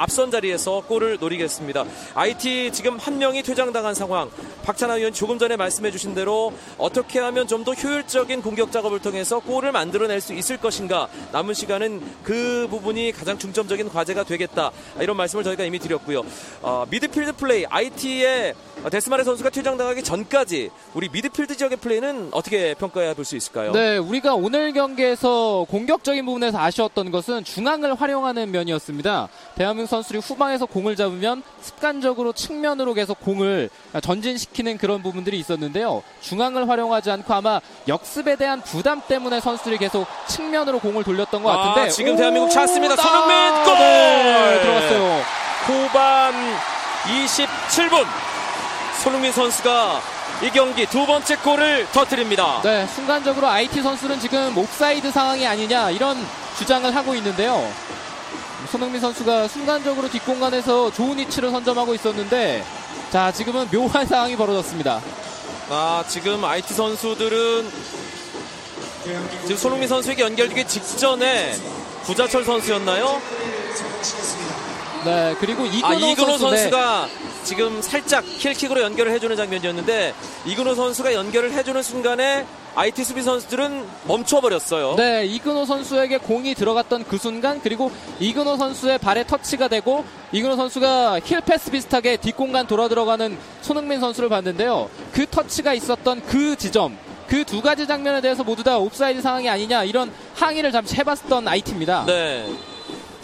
앞선 0.00 0.30
자리에서 0.30 0.80
골을 0.88 1.18
노리겠습니다. 1.20 1.84
IT 2.14 2.72
지금 2.72 2.96
한 2.98 3.18
명이 3.18 3.42
퇴장당한 3.42 3.94
상황. 3.94 4.30
박찬하 4.64 4.96
의원 4.96 5.12
조금 5.12 5.38
전에 5.38 5.56
말씀해 5.56 5.90
주신 5.90 6.14
대로 6.14 6.52
어떻게 6.78 7.18
하면 7.20 7.46
좀 7.46 7.60
더 7.60 7.74
효율적인 7.74 8.40
공격 8.40 8.72
작업을 8.72 9.00
통해서 9.00 9.38
골을 9.40 9.70
만들어낼 9.72 10.22
수 10.22 10.32
있을 10.32 10.56
것인가. 10.56 11.08
남은 11.30 11.52
시간은 11.52 12.00
그 12.22 12.66
부분이 12.70 13.12
가장 13.12 13.36
중점적인 13.36 13.90
과제가 13.90 14.24
되겠다. 14.24 14.70
이런 14.98 15.18
말씀을 15.18 15.44
저희가 15.44 15.64
이미 15.64 15.78
드렸고요. 15.78 16.22
어, 16.62 16.86
미드필드 16.90 17.34
플레이 17.34 17.66
IT의 17.66 18.54
데스마레 18.90 19.24
선수가 19.24 19.50
퇴장당하기 19.50 20.02
전까지 20.02 20.70
우리 20.94 21.10
미드필드 21.10 21.54
지역의 21.58 21.76
플레이는 21.78 22.28
어떻게 22.32 22.72
평가해 22.72 23.12
볼 23.12 23.26
수 23.26 23.36
있을까요? 23.36 23.72
네, 23.72 23.98
우리가 23.98 24.34
오늘 24.34 24.72
경기에서 24.72 25.66
공격적인 25.68 26.24
부분에서 26.24 26.58
아쉬웠던 26.58 27.10
것은 27.10 27.44
중앙을 27.44 27.94
활용하는 28.00 28.50
면이었습니다. 28.50 29.28
대한민국 29.56 29.89
선수들이 29.90 30.20
후방에서 30.20 30.66
공을 30.66 30.94
잡으면 30.96 31.42
습관적으로 31.60 32.32
측면으로 32.32 32.94
계속 32.94 33.20
공을 33.20 33.68
전진시키는 34.00 34.78
그런 34.78 35.02
부분들이 35.02 35.38
있었는데요. 35.38 36.02
중앙을 36.22 36.68
활용하지 36.68 37.10
않고 37.10 37.34
아마 37.34 37.60
역습에 37.88 38.36
대한 38.36 38.62
부담 38.62 39.02
때문에 39.06 39.40
선수들이 39.40 39.78
계속 39.78 40.06
측면으로 40.28 40.78
공을 40.78 41.02
돌렸던 41.04 41.42
것 41.42 41.50
아, 41.50 41.56
같은데 41.56 41.90
지금 41.90 42.16
대한민국 42.16 42.50
찼습니다. 42.50 42.94
나- 42.94 43.02
손흥민 43.02 43.64
골! 43.64 43.74
네, 43.74 44.60
들어갔어요. 44.62 45.22
후반 45.66 46.34
27분 47.04 48.06
손흥민 49.02 49.32
선수가 49.32 50.00
이 50.42 50.50
경기 50.50 50.86
두 50.86 51.04
번째 51.04 51.36
골을 51.36 51.86
터뜨립니다. 51.92 52.60
네, 52.62 52.86
순간적으로 52.94 53.48
IT 53.48 53.82
선수는 53.82 54.20
지금 54.20 54.56
옵사이드 54.56 55.10
상황이 55.10 55.46
아니냐 55.46 55.90
이런 55.90 56.16
주장을 56.56 56.94
하고 56.94 57.14
있는데요. 57.16 57.70
손흥민 58.70 59.00
선수가 59.00 59.48
순간적으로 59.48 60.08
뒷공간에서 60.08 60.92
좋은 60.92 61.18
위치를 61.18 61.50
선점하고 61.50 61.94
있었는데 61.94 62.64
자 63.10 63.32
지금은 63.32 63.68
묘한 63.70 64.06
상황이 64.06 64.36
벌어졌습니다. 64.36 65.00
아, 65.70 66.04
지금 66.08 66.44
IT 66.44 66.74
선수들은 66.74 67.70
지금 69.42 69.56
손흥민 69.56 69.88
선수에게 69.88 70.22
연결되기 70.22 70.66
직전에 70.66 71.56
구자철 72.04 72.44
선수였나요? 72.44 73.20
네 75.04 75.34
그리고 75.40 75.66
이근호, 75.66 75.86
아, 75.86 75.94
이근호 75.94 76.38
선수, 76.38 76.50
네. 76.50 76.56
선수가 76.56 77.08
지금 77.44 77.82
살짝 77.82 78.24
힐킥으로 78.24 78.82
연결을 78.82 79.12
해주는 79.12 79.36
장면이었는데 79.36 80.14
이근호 80.46 80.74
선수가 80.74 81.14
연결을 81.14 81.52
해주는 81.52 81.82
순간에 81.82 82.46
아이티 82.74 83.02
수비 83.04 83.22
선수들은 83.22 83.84
멈춰버렸어요. 84.04 84.94
네, 84.96 85.26
이근호 85.26 85.64
선수에게 85.64 86.18
공이 86.18 86.54
들어갔던 86.54 87.04
그 87.04 87.18
순간 87.18 87.60
그리고 87.60 87.90
이근호 88.20 88.56
선수의 88.56 88.98
발에 88.98 89.24
터치가 89.26 89.68
되고 89.68 90.04
이근호 90.32 90.56
선수가 90.56 91.20
힐 91.24 91.40
패스 91.40 91.70
비슷하게 91.70 92.18
뒷공간 92.18 92.66
돌아 92.66 92.88
들어가는 92.88 93.36
손흥민 93.62 94.00
선수를 94.00 94.28
봤는데요. 94.28 94.88
그 95.12 95.26
터치가 95.26 95.74
있었던 95.74 96.22
그 96.26 96.56
지점 96.56 96.96
그 97.30 97.44
두 97.44 97.62
가지 97.62 97.86
장면에 97.86 98.20
대해서 98.20 98.42
모두 98.42 98.64
다 98.64 98.76
옵사이드 98.78 99.22
상황이 99.22 99.48
아니냐 99.48 99.84
이런 99.84 100.12
항의를 100.34 100.72
잠시 100.72 100.96
해봤던 100.96 101.46
IT입니다. 101.46 102.04
네. 102.06 102.44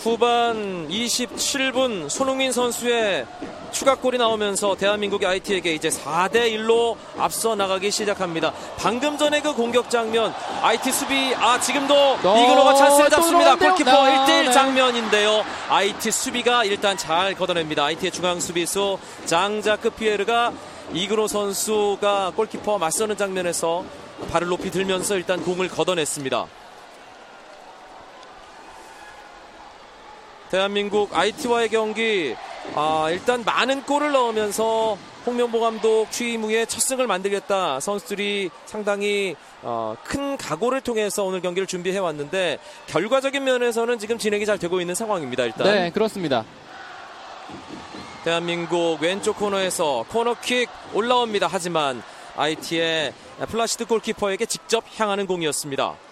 후반 0.06 0.88
27분 0.88 2.08
손흥민 2.08 2.52
선수의 2.52 3.26
추가골이 3.72 4.18
나오면서 4.18 4.76
대한민국의 4.76 5.28
IT에게 5.28 5.74
이제 5.74 5.88
4대 5.88 6.48
1로 6.52 6.96
앞서 7.18 7.56
나가기 7.56 7.90
시작합니다. 7.90 8.52
방금 8.78 9.18
전에 9.18 9.40
그 9.40 9.52
공격 9.52 9.90
장면 9.90 10.32
IT 10.62 10.92
수비 10.92 11.34
아 11.34 11.58
지금도 11.58 12.18
이근호가 12.20 12.74
찬스를 12.74 13.10
또 13.10 13.16
잡습니다. 13.16 13.56
골키퍼 13.56 13.90
아, 13.90 14.26
1대1 14.26 14.44
네. 14.44 14.52
장면인데요. 14.52 15.44
IT 15.70 16.12
수비가 16.12 16.62
일단 16.62 16.96
잘 16.96 17.34
걷어냅니다. 17.34 17.84
IT의 17.86 18.12
중앙 18.12 18.38
수비수 18.38 18.98
장자크 19.24 19.90
피에르가 19.90 20.52
이근호 20.92 21.26
선수가 21.26 22.34
골키퍼 22.36 22.78
맞서는 22.78 23.16
장면에서 23.16 23.84
발을 24.30 24.46
높이 24.46 24.70
들면서 24.70 25.16
일단 25.16 25.42
공을 25.42 25.68
걷어냈습니다. 25.68 26.46
대한민국 30.56 31.14
IT와의 31.14 31.68
경기. 31.68 32.34
아, 32.74 33.08
일단 33.10 33.44
많은 33.44 33.82
골을 33.82 34.12
넣으면서 34.12 34.96
홍명보 35.26 35.60
감독 35.60 36.10
취임 36.10 36.44
후에 36.44 36.64
첫 36.64 36.80
승을 36.80 37.06
만들겠다. 37.06 37.78
선수들이 37.80 38.48
상당히 38.64 39.36
어, 39.60 39.94
큰 40.02 40.38
각오를 40.38 40.80
통해서 40.80 41.24
오늘 41.24 41.42
경기를 41.42 41.66
준비해 41.66 41.98
왔는데 41.98 42.56
결과적인 42.86 43.44
면에서는 43.44 43.98
지금 43.98 44.16
진행이 44.16 44.46
잘 44.46 44.58
되고 44.58 44.80
있는 44.80 44.94
상황입니다 44.94 45.44
일단. 45.44 45.66
네, 45.66 45.90
그렇습니다. 45.90 46.42
대한민국 48.24 48.96
왼쪽 49.02 49.36
코너에서 49.36 50.06
코너킥 50.08 50.70
올라옵니다. 50.94 51.48
하지만 51.50 52.02
아이티의 52.34 53.12
플라시드 53.46 53.84
골키퍼에게 53.84 54.46
직접 54.46 54.84
향하는 54.96 55.26
공이었습니다 55.26 56.05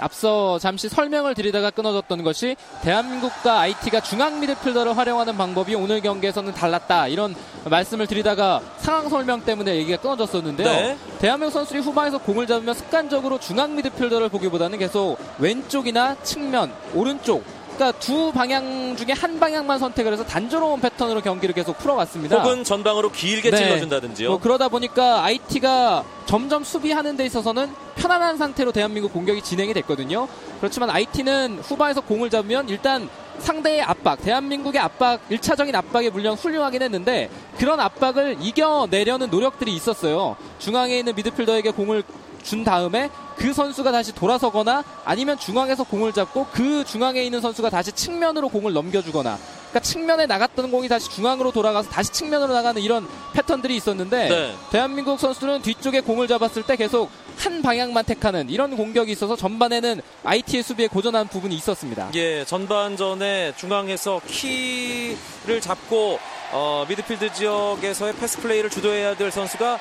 앞서 0.00 0.58
잠시 0.58 0.88
설명을 0.88 1.34
드리다가 1.34 1.70
끊어졌던 1.70 2.22
것이 2.22 2.56
대한민국과 2.82 3.60
아이티가 3.60 4.00
중앙 4.00 4.40
미드필더를 4.40 4.96
활용하는 4.96 5.36
방법이 5.36 5.74
오늘 5.74 6.00
경기에서는 6.00 6.52
달랐다 6.52 7.08
이런 7.08 7.34
말씀을 7.64 8.06
드리다가 8.06 8.60
상황 8.78 9.08
설명 9.08 9.40
때문에 9.42 9.76
얘기가 9.76 10.00
끊어졌었는데요. 10.00 10.68
네. 10.68 10.96
대한민국 11.18 11.52
선수들이 11.52 11.82
후방에서 11.82 12.18
공을 12.18 12.46
잡으면 12.46 12.74
습관적으로 12.74 13.38
중앙 13.38 13.74
미드필더를 13.76 14.28
보기보다는 14.28 14.78
계속 14.78 15.16
왼쪽이나 15.38 16.16
측면, 16.22 16.72
오른쪽 16.94 17.44
그러니까 17.78 17.92
두 18.00 18.32
방향 18.32 18.96
중에 18.96 19.12
한 19.12 19.38
방향만 19.38 19.78
선택을 19.78 20.12
해서 20.12 20.24
단조로운 20.24 20.80
패턴으로 20.80 21.20
경기를 21.20 21.54
계속 21.54 21.78
풀어왔습니다. 21.78 22.36
혹은 22.36 22.64
전방으로 22.64 23.12
길게 23.12 23.52
네. 23.52 23.56
찔러준다든지요 23.56 24.30
뭐 24.30 24.40
그러다 24.40 24.68
보니까 24.68 25.22
IT가 25.22 26.04
점점 26.26 26.64
수비하는 26.64 27.16
데 27.16 27.24
있어서는 27.24 27.72
편안한 27.94 28.36
상태로 28.36 28.72
대한민국 28.72 29.12
공격이 29.12 29.42
진행이 29.42 29.72
됐거든요. 29.74 30.26
그렇지만 30.58 30.90
IT는 30.90 31.60
후반에서 31.62 32.00
공을 32.00 32.30
잡으면 32.30 32.68
일단 32.68 33.08
상대의 33.38 33.82
압박, 33.82 34.20
대한민국의 34.20 34.80
압박, 34.80 35.20
1차적인 35.28 35.72
압박에 35.76 36.10
물론 36.10 36.34
훌륭하긴 36.34 36.82
했는데 36.82 37.30
그런 37.58 37.78
압박을 37.78 38.38
이겨내려는 38.40 39.30
노력들이 39.30 39.72
있었어요. 39.72 40.36
중앙에 40.58 40.98
있는 40.98 41.14
미드필더에게 41.14 41.70
공을 41.70 42.02
준 42.42 42.64
다음에 42.64 43.10
그 43.38 43.52
선수가 43.52 43.92
다시 43.92 44.12
돌아서거나 44.12 44.84
아니면 45.04 45.38
중앙에서 45.38 45.84
공을 45.84 46.12
잡고 46.12 46.46
그 46.52 46.84
중앙에 46.84 47.22
있는 47.22 47.40
선수가 47.40 47.70
다시 47.70 47.92
측면으로 47.92 48.48
공을 48.48 48.72
넘겨주거나 48.72 49.38
그러니까 49.70 49.80
측면에 49.80 50.26
나갔던 50.26 50.70
공이 50.70 50.88
다시 50.88 51.10
중앙으로 51.10 51.52
돌아가서 51.52 51.90
다시 51.90 52.12
측면으로 52.12 52.52
나가는 52.52 52.80
이런 52.80 53.06
패턴들이 53.34 53.76
있었는데 53.76 54.28
네. 54.28 54.54
대한민국 54.70 55.20
선수들은 55.20 55.62
뒤쪽에 55.62 56.00
공을 56.00 56.26
잡았을 56.26 56.62
때 56.64 56.76
계속 56.76 57.10
한 57.36 57.62
방향만 57.62 58.04
택하는 58.04 58.48
이런 58.50 58.76
공격이 58.76 59.12
있어서 59.12 59.36
전반에는 59.36 60.00
IT의 60.24 60.62
수비에 60.62 60.88
고전한 60.88 61.28
부분이 61.28 61.54
있었습니다. 61.56 62.10
예, 62.14 62.44
전반전에 62.44 63.52
중앙에서 63.56 64.20
키를 64.26 65.60
잡고 65.60 66.18
어, 66.50 66.86
미드필드 66.88 67.34
지역에서의 67.34 68.14
패스 68.16 68.40
플레이를 68.40 68.70
주도해야 68.70 69.16
될 69.16 69.30
선수가 69.30 69.78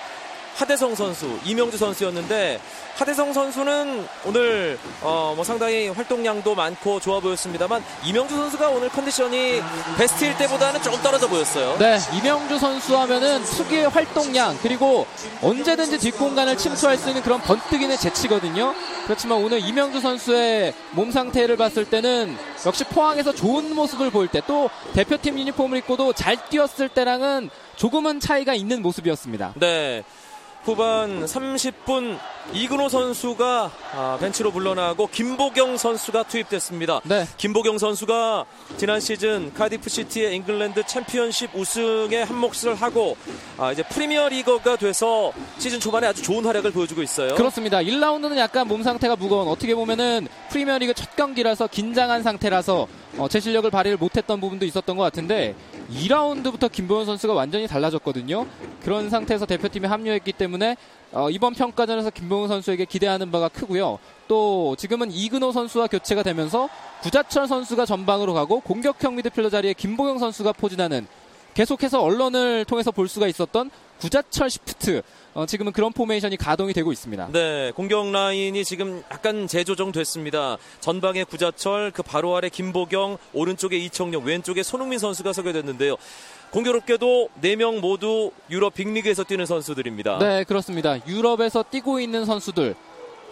하대성 0.58 0.96
선수, 0.96 1.38
이명주 1.46 1.78
선수였는데 1.78 2.60
하대성 2.96 3.32
선수는 3.32 4.08
오늘 4.26 4.80
어, 5.04 5.34
뭐 5.36 5.44
상당히 5.46 5.88
활동량도 5.88 6.56
많고 6.56 7.00
좋아 7.00 7.20
보였습니다만 7.20 7.84
이명주 8.04 8.36
선수가 8.36 8.70
오늘 8.70 8.90
컨디션이 8.90 9.62
베스트일 10.00 10.36
때보다는 10.38 10.82
조금 10.82 11.00
떨어져 11.04 11.28
보였어요. 11.28 11.78
네, 11.78 12.00
이명주 12.18 12.58
선수 12.58 12.98
하면은 12.98 13.44
특유의 13.44 13.90
활동량 13.90 14.58
그리고 14.64 15.06
언제든지 15.44 16.00
뒷공간을 16.00 16.58
침투할 16.58 16.98
수 16.98 17.10
있는 17.10 17.22
그런 17.22 17.40
번뜩이는 17.42 17.96
재치거든요. 17.96 18.74
그렇지만 19.04 19.38
오늘 19.38 19.60
이명주 19.60 20.02
선수의 20.02 20.74
몸 20.92 21.12
상태를 21.12 21.56
봤을 21.58 21.86
때는 21.86 22.36
역시 22.66 22.84
포항에서 22.86 23.32
좋은 23.32 23.76
모습을 23.76 24.10
보일 24.10 24.28
때 24.30 24.38
또 24.48 24.70
대표팀 24.94 25.38
유니폼을 25.38 25.80
입고도 25.80 26.14
잘 26.14 26.38
뛰었을 26.50 26.90
때랑은 26.90 27.50
조금은 27.76 28.20
차이가 28.22 28.54
있는 28.54 28.82
모습이었습니다. 28.82 29.54
네. 29.56 30.04
후반 30.68 31.24
30분 31.24 32.20
이근호 32.52 32.90
선수가 32.90 33.72
아, 33.94 34.18
벤치로 34.20 34.52
물러나고 34.52 35.08
김보경 35.08 35.78
선수가 35.78 36.24
투입됐습니다. 36.24 37.00
네. 37.06 37.26
김보경 37.38 37.78
선수가 37.78 38.46
지난 38.76 39.00
시즌 39.00 39.54
카디프 39.54 39.90
시티의 39.90 40.36
잉글랜드 40.36 40.86
챔피언십 40.86 41.56
우승에 41.56 42.24
한 42.24 42.38
몫을 42.38 42.76
하고 42.76 43.16
아, 43.58 43.72
이제 43.72 43.82
프리미어 43.84 44.28
리거가 44.28 44.76
돼서 44.76 45.32
시즌 45.58 45.80
초반에 45.80 46.08
아주 46.08 46.22
좋은 46.22 46.44
활약을 46.44 46.72
보여주고 46.72 47.02
있어요. 47.02 47.36
그렇습니다. 47.36 47.78
1라운드는 47.78 48.36
약간 48.36 48.68
몸 48.68 48.84
상태가 48.84 49.16
무거운 49.16 49.48
어떻게 49.48 49.74
보면은 49.74 50.28
프리미어 50.50 50.80
리그 50.80 50.94
첫 50.94 51.16
경기라서 51.16 51.68
긴장한 51.68 52.24
상태라서 52.24 52.88
어, 53.18 53.28
제 53.28 53.40
실력을 53.40 53.70
발휘를 53.72 53.98
못했던 53.98 54.40
부분도 54.40 54.66
있었던 54.66 54.96
것 54.96 55.02
같은데 55.04 55.56
2라운드부터 55.92 56.72
김보경 56.72 57.06
선수가 57.06 57.34
완전히 57.34 57.68
달라졌거든요. 57.68 58.46
그런 58.84 59.10
상태에서 59.10 59.48
대표팀에 59.48 59.88
합류했기 59.88 60.34
때문에 60.34 60.78
어, 61.12 61.30
이번 61.32 61.56
평가전에서 61.56 62.12
김보경 62.12 62.48
선수에게 62.48 62.86
기대하는 62.86 63.32
바가 63.32 63.50
크고요. 63.50 63.98
또 64.28 64.76
지금은 64.78 65.12
이근호 65.12 65.52
선수와 65.52 65.88
교체가 65.88 66.22
되면서 66.22 66.70
구자철 67.02 67.48
선수가 67.48 67.86
전방으로 67.88 68.36
가고 68.36 68.60
공격형 68.60 69.16
미드필더 69.16 69.50
자리에 69.50 69.74
김보경 69.74 70.20
선수가 70.20 70.54
포진하는 70.54 71.08
계속해서 71.56 72.04
언론을 72.04 72.66
통해서 72.66 72.92
볼 72.92 73.08
수가 73.08 73.28
있었던 73.28 73.72
구자철 74.00 74.52
시프트 74.52 75.02
어, 75.38 75.46
지금은 75.46 75.72
그런 75.72 75.94
포메이션이 75.94 76.36
가동이 76.36 76.74
되고 76.74 76.92
있습니다. 76.92 77.30
네, 77.32 77.72
공격 77.76 78.12
라인이 78.12 78.66
지금 78.66 79.04
약간 79.12 79.46
재조정됐습니다. 79.46 80.58
전방에 80.80 81.24
구자철, 81.26 81.92
그 81.92 82.02
바로 82.02 82.36
아래 82.36 82.50
김보경, 82.50 83.20
오른쪽에 83.34 83.78
이청용, 83.78 84.26
왼쪽에 84.26 84.64
손흥민 84.64 84.98
선수가 84.98 85.34
서게 85.34 85.52
됐는데요. 85.52 85.96
공교롭게도 86.50 87.30
4명 87.44 87.82
모두 87.82 88.32
유럽 88.50 88.74
빅리그에서 88.74 89.26
뛰는 89.26 89.46
선수들입니다. 89.46 90.18
네, 90.18 90.44
그렇습니다. 90.44 90.98
유럽에서 91.06 91.64
뛰고 91.70 92.00
있는 92.00 92.26
선수들. 92.26 92.74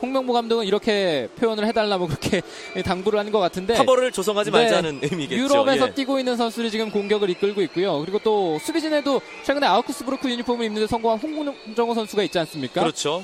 홍명보 0.02 0.34
감독은 0.34 0.66
이렇게 0.66 1.30
표현을 1.38 1.66
해달라고 1.68 2.08
그렇게 2.08 2.42
당부를 2.84 3.20
하는 3.20 3.32
것 3.32 3.40
같은데 3.40 3.76
파벌을 3.76 4.12
조성하지 4.12 4.52
네, 4.52 4.58
말자는 4.58 5.00
의미겠죠. 5.04 5.42
유럽에서 5.42 5.88
예. 5.88 5.94
뛰고 5.94 6.20
있는 6.20 6.36
선수들이 6.36 6.72
지금 6.72 6.92
공격을 6.92 7.30
이끌고 7.30 7.62
있고요. 7.64 8.00
그리고 8.02 8.20
또 8.20 8.60
수비진에도 8.60 9.22
최근에 9.44 9.66
아우크스부르크 9.68 10.30
유니폼을 10.30 10.66
입는데 10.66 10.88
성공한 10.88 11.20
홍정호 11.20 11.94
선수가 11.94 12.24
있지 12.24 12.40
않습니까? 12.40 12.82
그렇죠. 12.82 13.24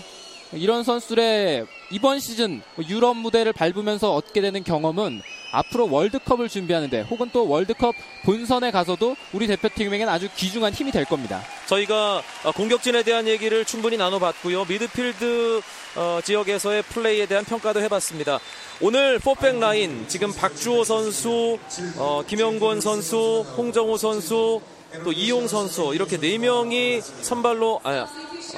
이런 0.54 0.84
선수들의 0.84 1.66
이번 1.92 2.20
시즌 2.20 2.62
유럽 2.90 3.16
무대를 3.16 3.54
밟으면서 3.54 4.14
얻게 4.14 4.42
되는 4.42 4.64
경험은 4.64 5.22
앞으로 5.54 5.90
월드컵을 5.90 6.50
준비하는데 6.50 7.02
혹은 7.02 7.30
또 7.32 7.48
월드컵 7.48 7.96
본선에 8.24 8.72
가서도 8.72 9.16
우리 9.34 9.48
대표팀에게는 9.48 10.12
아주 10.12 10.30
귀중한 10.36 10.74
힘이 10.74 10.92
될 10.92 11.06
겁니다. 11.06 11.42
저희가 11.68 12.22
어, 12.44 12.52
공격진에 12.52 13.04
대한 13.04 13.28
얘기를 13.28 13.66
충분히 13.66 13.98
나눠봤고요. 13.98 14.66
미드필드 14.66 15.62
어, 15.96 16.20
지역에서의 16.24 16.84
플레이에 16.84 17.26
대한 17.26 17.44
평가도 17.44 17.82
해봤습니다. 17.82 18.40
오늘 18.82 19.20
포백 19.20 19.60
라인 19.60 20.06
지금 20.08 20.34
박주호 20.34 20.84
선수, 20.84 21.60
어, 21.98 22.24
김영권 22.26 22.80
선수, 22.82 23.46
홍정호 23.58 23.98
선수, 23.98 24.62
또 25.04 25.12
이용 25.12 25.48
선수 25.48 25.94
이렇게 25.94 26.18
네 26.18 26.38
명이 26.38 27.02
선발로 27.02 27.80
아 27.84 28.08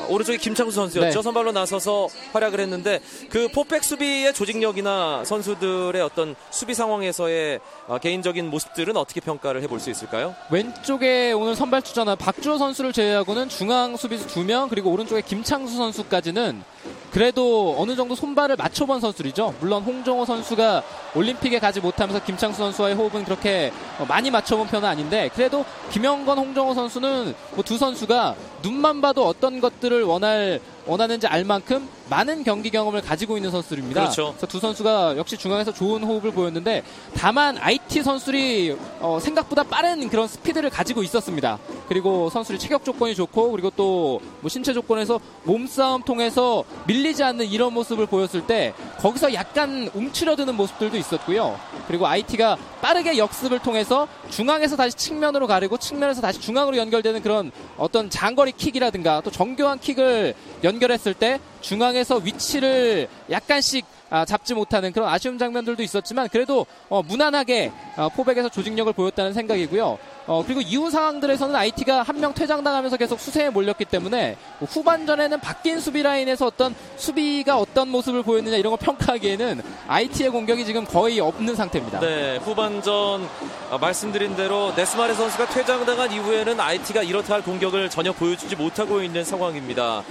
오른쪽에 0.10 0.38
김창수 0.38 0.76
선수였죠. 0.76 1.19
네. 1.19 1.22
선발로 1.22 1.52
나서서 1.52 2.08
활약을 2.32 2.60
했는데 2.60 3.00
그 3.30 3.48
포백 3.50 3.84
수비의 3.84 4.34
조직력이나 4.34 5.26
선수들의 5.26 6.02
어떤 6.02 6.36
수비 6.50 6.74
상황에서의 6.74 7.60
어, 7.88 7.98
개인적인 7.98 8.50
모습들은 8.50 8.96
어떻게 8.98 9.19
평가를 9.19 9.62
해볼 9.63 9.80
수 9.80 9.89
있을까요? 9.89 10.36
왼쪽에 10.50 11.32
오늘 11.34 11.56
선발 11.56 11.82
출전한 11.82 12.17
박주호 12.17 12.58
선수를 12.58 12.93
제외하고는 12.93 13.50
중앙 13.50 13.98
수비수 13.98 14.28
2명 14.28 14.69
그리고 14.69 14.91
오른쪽에 14.91 15.22
김창수 15.22 15.76
선수까지는 15.76 16.63
그래도 17.12 17.76
어느 17.78 17.96
정도 17.96 18.15
손발을 18.15 18.56
맞춰본 18.56 19.00
선수들이죠. 19.00 19.56
물론 19.60 19.84
홍정호 19.84 20.26
선수가 20.26 20.82
올림픽에 21.15 21.60
가지 21.60 21.80
못하면서 21.80 22.24
김창수 22.24 22.58
선수와의 22.58 22.96
호흡은 22.96 23.24
그렇게 23.26 23.72
어, 24.00 24.06
많이 24.06 24.32
맞춰본 24.32 24.67
편은 24.67 24.88
아닌데 24.88 25.30
그래도 25.36 25.63
김영건, 25.91 26.38
홍정호 26.38 26.74
선수는 26.74 27.36
뭐 27.56 27.63
두 27.63 27.78
선수가 27.78 28.36
눈만 28.63 29.02
봐도 29.02 29.28
어떤 29.28 29.60
것들을 29.60 30.04
원할 30.04 30.60
원하는지 30.86 31.28
알 31.28 31.43
만큼 31.43 31.88
많은 32.10 32.43
경기 32.43 32.69
경험을 32.69 33.02
가지고 33.02 33.38
있는 33.38 33.50
선수들입니다. 33.52 34.02
그렇죠. 34.02 34.34
그래서 34.34 34.48
두 34.48 34.60
선수가 34.60 35.17
역시 35.17 35.38
중앙에서 35.38 35.74
좋은 35.74 36.04
호흡을 36.04 36.32
보였는데 36.32 36.84
다만 37.15 37.58
IT 37.58 38.04
선수들이 38.04 38.78
어, 39.00 39.19
생각보다 39.22 39.63
빠른 39.63 40.10
그런 40.10 40.28
스피드를 40.28 40.69
가지고 40.69 41.04
있었습니다. 41.04 41.60
그리고 41.88 42.30
선수들이 42.30 42.60
체격 42.60 42.84
조건이 42.84 43.15
좋고 43.15 43.52
그리고 43.52 43.69
또 43.69 44.04
뭐 44.43 44.50
신체 44.50 44.74
조건에서 44.74 45.19
몸싸움 45.43 46.04
통해서 46.04 46.65
밀리지 46.86 47.24
않는 47.24 47.46
이런 47.46 47.74
모습을 47.74 48.06
보였을 48.06 48.46
때 48.46 48.74
거기서 49.00 49.34
약간 49.34 49.89
움츠려드는 49.93 50.56
모습들도 50.56 50.98
있었고요. 50.98 51.58
그리고 51.88 52.08
IT가 52.08 52.58
빠르게 52.82 53.17
역습을 53.17 53.60
통해서 53.60 54.08
중앙에서 54.30 54.76
다시 54.76 54.96
측면으로 54.98 55.48
가리고 55.48 55.78
측면에서 55.78 56.22
다시 56.22 56.41
중앙으로 56.41 56.76
연결되는 56.78 57.22
그런 57.22 57.52
어떤 57.78 58.10
장거리 58.10 58.52
킥이라든가 58.52 59.22
또 59.22 59.32
정교한 59.32 59.80
킥을 59.80 60.36
연결했을 60.74 61.14
때 61.14 61.40
중앙에서 61.62 62.18
위치를 62.18 63.08
약간씩 63.30 63.86
아, 64.10 64.26
잡지 64.26 64.54
못하는 64.54 64.92
그런 64.92 65.10
아쉬운 65.10 65.40
장면들도 65.40 65.82
있었지만 65.82 66.30
그래도 66.30 66.68
어, 66.88 67.02
무난하게 67.02 67.72
어, 67.98 68.10
포백에서 68.10 68.48
조직력을 68.48 68.94
보였다는 68.94 69.34
생각이고요. 69.34 69.98
어, 70.28 70.44
그리고 70.46 70.62
이후 70.62 70.90
상황들에서는 70.92 71.56
IT가 71.56 72.04
한 72.04 72.24
명 72.24 72.32
퇴장당하면서 72.34 72.96
계속 72.98 73.20
수세에 73.20 73.50
몰렸기 73.50 73.86
때문에 73.86 74.38
뭐 74.60 74.70
후반전에는 74.72 75.40
바뀐 75.42 75.80
수비 75.80 76.04
라인에서 76.04 76.46
어떤 76.46 76.76
수비가 76.96 77.58
어떤 77.58 77.90
모습을 77.90 78.22
보였느냐 78.24 78.56
이런 78.58 78.70
걸 78.70 78.78
평가하기에는 78.78 79.62
IT의 79.88 80.30
공격이 80.30 80.64
지금 80.64 80.86
거의 80.86 81.20
없는 81.20 81.56
상태입니다. 81.56 82.00
네, 82.00 82.38
후반전 82.38 83.28
어, 83.72 83.78
말씀드린 83.80 84.36
대로 84.36 84.72
네스마레 84.76 85.16
선수가 85.16 85.48
퇴장당한 85.50 86.12
이후에는 86.12 86.60
IT가 86.60 87.02
이렇다 87.02 87.34
할 87.34 87.42
공격을 87.42 87.90
전혀 87.90 88.14
보여주지 88.14 88.56
못하고 88.56 89.02
있는 89.02 89.24
상황입니다. 89.26 90.04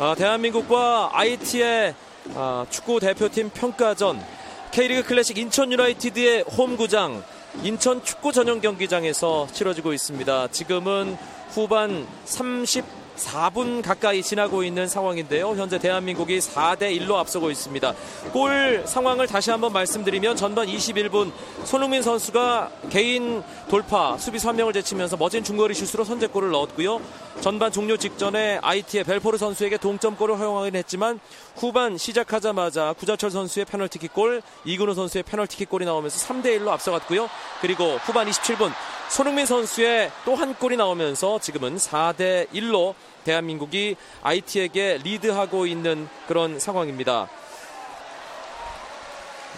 아, 0.00 0.14
대한민국과 0.14 1.10
IT의 1.12 1.92
아, 2.36 2.64
축구 2.70 3.00
대표팀 3.00 3.50
평가전 3.50 4.24
K리그 4.70 5.02
클래식 5.02 5.38
인천 5.38 5.72
유나이티드의 5.72 6.42
홈구장 6.42 7.24
인천 7.64 8.04
축구 8.04 8.30
전용 8.30 8.60
경기장에서 8.60 9.48
치러지고 9.52 9.92
있습니다. 9.92 10.48
지금은 10.52 11.16
후반 11.48 12.06
34분 12.26 13.82
가까이 13.82 14.22
지나고 14.22 14.62
있는 14.62 14.86
상황인데요. 14.86 15.56
현재 15.56 15.80
대한민국이 15.80 16.38
4대 16.38 16.96
1로 17.00 17.16
앞서고 17.16 17.50
있습니다. 17.50 17.92
골 18.32 18.84
상황을 18.86 19.26
다시 19.26 19.50
한번 19.50 19.72
말씀드리면 19.72 20.36
전반 20.36 20.68
21분 20.68 21.32
손흥민 21.64 22.02
선수가 22.02 22.70
개인 22.88 23.42
돌파 23.68 24.16
수비수 24.16 24.48
한 24.48 24.54
명을 24.54 24.72
제치면서 24.74 25.16
멋진 25.16 25.42
중거리 25.42 25.74
슛으로 25.74 26.04
선제골을 26.04 26.52
넣었고요. 26.52 27.00
전반 27.40 27.70
종료 27.70 27.96
직전에 27.96 28.58
IT의 28.62 29.04
벨포르 29.04 29.38
선수에게 29.38 29.76
동점골을 29.76 30.38
허용하긴 30.38 30.74
했지만 30.74 31.20
후반 31.56 31.96
시작하자마자 31.96 32.94
구자철 32.98 33.30
선수의 33.30 33.64
페널티킥골, 33.64 34.42
이근호 34.64 34.94
선수의 34.94 35.22
페널티킥골이 35.22 35.84
나오면서 35.84 36.26
3대 36.26 36.58
1로 36.58 36.68
앞서갔고요. 36.68 37.28
그리고 37.60 37.96
후반 38.02 38.28
27분 38.28 38.72
손흥민 39.08 39.46
선수의 39.46 40.10
또 40.24 40.34
한 40.34 40.54
골이 40.54 40.76
나오면서 40.76 41.38
지금은 41.38 41.76
4대 41.76 42.48
1로 42.52 42.94
대한민국이 43.24 43.96
IT에게 44.22 44.98
리드하고 45.04 45.66
있는 45.66 46.08
그런 46.26 46.58
상황입니다. 46.58 47.28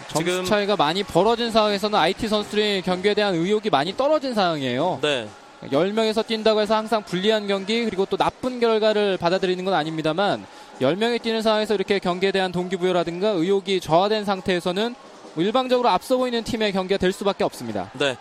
점수 0.09 0.23
지금- 0.31 0.45
차이가 0.45 0.75
많이 0.75 1.03
벌어진 1.03 1.51
상황에서는 1.51 1.97
IT 1.97 2.27
선수들이 2.27 2.83
경기에 2.83 3.13
대한 3.15 3.33
의욕이 3.35 3.69
많이 3.71 3.95
떨어진 3.97 4.33
상황이에요. 4.33 4.99
네. 5.01 5.27
10명에서 5.69 6.25
뛴다고 6.25 6.61
해서 6.61 6.75
항상 6.75 7.03
불리한 7.03 7.47
경기 7.47 7.85
그리고 7.85 8.05
또 8.05 8.17
나쁜 8.17 8.59
결과를 8.59 9.17
받아들이는 9.17 9.63
건 9.63 9.73
아닙니다만 9.73 10.45
10명이 10.79 11.21
뛰는 11.21 11.41
상황에서 11.41 11.75
이렇게 11.75 11.99
경기에 11.99 12.31
대한 12.31 12.51
동기부여라든가 12.51 13.29
의욕이 13.29 13.79
저하된 13.81 14.25
상태에서는 14.25 14.95
뭐 15.35 15.43
일방적으로 15.43 15.89
앞서 15.89 16.17
보이는 16.17 16.43
팀의 16.43 16.71
경기가 16.71 16.97
될 16.97 17.11
수밖에 17.11 17.43
없습니다. 17.43 17.91
네. 17.93 18.17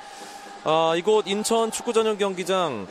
아, 0.64 0.94
이곳 0.96 1.26
인천 1.26 1.70
축구 1.70 1.92
전용 1.92 2.18
경기장 2.18 2.86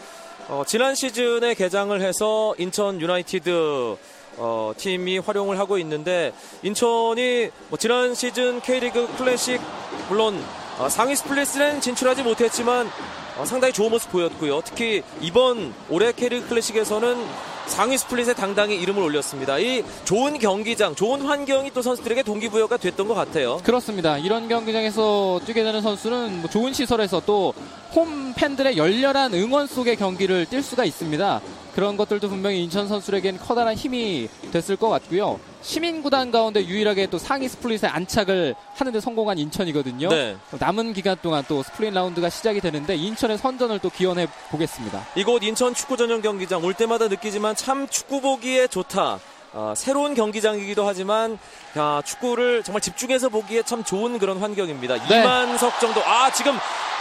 어, 0.48 0.64
지난 0.66 0.96
시즌에 0.96 1.54
개장을 1.54 2.02
해서 2.02 2.56
인천 2.58 3.00
유나이티드 3.00 3.98
어, 4.38 4.72
팀이 4.76 5.20
활용을 5.20 5.60
하고 5.60 5.78
있는데 5.78 6.34
인천이 6.64 7.50
뭐 7.70 7.78
지난 7.78 8.16
시즌 8.16 8.60
K리그 8.62 9.08
클래식 9.18 9.62
물론 10.08 10.44
어, 10.80 10.90
상위 10.90 11.16
스플릿은 11.16 11.82
진출하지 11.82 12.24
못했지만 12.24 12.88
어, 12.88 12.92
상당히 13.45 13.73
좋은 13.73 13.89
모습 13.91 14.12
보였고요. 14.12 14.62
특히 14.63 15.04
이번 15.21 15.73
올해 15.89 16.12
K리그 16.12 16.47
클래식에서는 16.49 17.17
상위 17.67 17.97
스플릿에 17.97 18.34
당당히 18.34 18.75
이름을 18.82 19.04
올렸습니다. 19.04 19.60
이 19.60 19.84
좋은 20.04 20.39
경기장, 20.39 20.95
좋은 20.95 21.21
환경이 21.21 21.71
또 21.71 21.84
선수들에게 21.84 22.23
동기부여가 22.23 22.78
됐던 22.78 23.08
것 23.08 23.13
같아요. 23.13 23.58
그렇습니다. 23.63 24.17
이런 24.17 24.47
경기장에서 24.47 25.39
뛰게 25.45 25.63
되는 25.63 25.82
선수는 25.82 26.41
뭐 26.41 26.49
좋은 26.49 26.73
시설에서 26.73 27.21
또 27.25 27.54
홈 27.95 28.34
팬들의 28.36 28.78
열렬한 28.78 29.34
응원 29.34 29.65
속의 29.65 29.95
경기를 29.95 30.45
뛸 30.45 30.62
수가 30.62 30.86
있습니다. 30.86 31.41
그런 31.75 31.97
것들도 31.97 32.29
분명히 32.29 32.63
인천 32.63 32.88
선수에겐 32.88 33.38
커다란 33.38 33.75
힘이 33.75 34.27
됐을 34.51 34.75
것 34.75 34.89
같고요. 34.89 35.39
시민 35.62 36.01
구단 36.01 36.32
가운데 36.32 36.65
유일하게 36.65 37.08
또 37.08 37.17
상위 37.17 37.47
스플릿에 37.47 37.88
안착을 37.88 38.55
하는데 38.75 38.99
성공한 38.99 39.38
인천이거든요. 39.38 40.10
네. 40.10 40.38
남은 40.60 40.93
기간 40.93 41.17
동안 41.21 41.43
또 41.47 41.63
스플릿 41.63 41.93
라운드가 41.93 42.29
시작이 42.29 42.62
되는데 42.62 42.95
인천의 42.95 43.38
선전을 43.38 43.79
또 43.79 43.89
기원해 43.89 44.27
보겠습니다. 44.51 45.05
이곳 45.15 45.43
인천 45.43 45.73
축구 45.73 45.97
전용 45.97 46.21
경기장 46.21 46.63
올 46.63 46.73
때마다 46.73 47.08
느끼지만 47.08 47.55
참 47.55 47.88
축구 47.88 48.21
보기에 48.21 48.67
좋다. 48.67 49.19
아, 49.53 49.73
새로운 49.75 50.13
경기장이기도 50.13 50.88
하지만 50.88 51.39
야, 51.77 52.01
축구를 52.05 52.63
정말 52.63 52.82
집중해서 52.82 53.29
보기에 53.29 53.63
참 53.63 53.84
좋은 53.84 54.19
그런 54.19 54.38
환경입니다. 54.38 55.08
네. 55.08 55.21
이만석 55.21 55.79
정도. 55.79 56.01
아 56.05 56.32
지금 56.32 56.53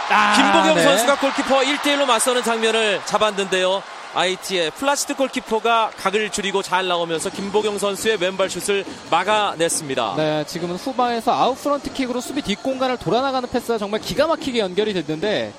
아, 0.09 0.33
김보경 0.35 0.75
네. 0.75 0.83
선수가 0.83 1.19
골키퍼 1.19 1.59
1대1로 1.59 2.05
맞서는 2.05 2.43
장면을 2.43 3.01
잡았는데요. 3.05 3.83
아이티의 4.13 4.71
플라시드 4.71 5.17
골키퍼가 5.17 5.91
각을 5.95 6.31
줄이고 6.31 6.61
잘 6.61 6.87
나오면서 6.87 7.29
김보경 7.29 7.77
선수의 7.77 8.17
왼발 8.19 8.49
슛을 8.49 8.85
막아냈습니다. 9.11 10.15
네, 10.17 10.43
지금은 10.45 10.75
후방에서 10.75 11.31
아웃프런트 11.31 11.93
킥으로 11.93 12.19
수비 12.21 12.41
뒷공간을 12.41 12.97
돌아나가는 12.97 13.47
패스가 13.47 13.77
정말 13.77 14.01
기가 14.01 14.27
막히게 14.27 14.59
연결이 14.59 14.93
됐는데 14.93 15.53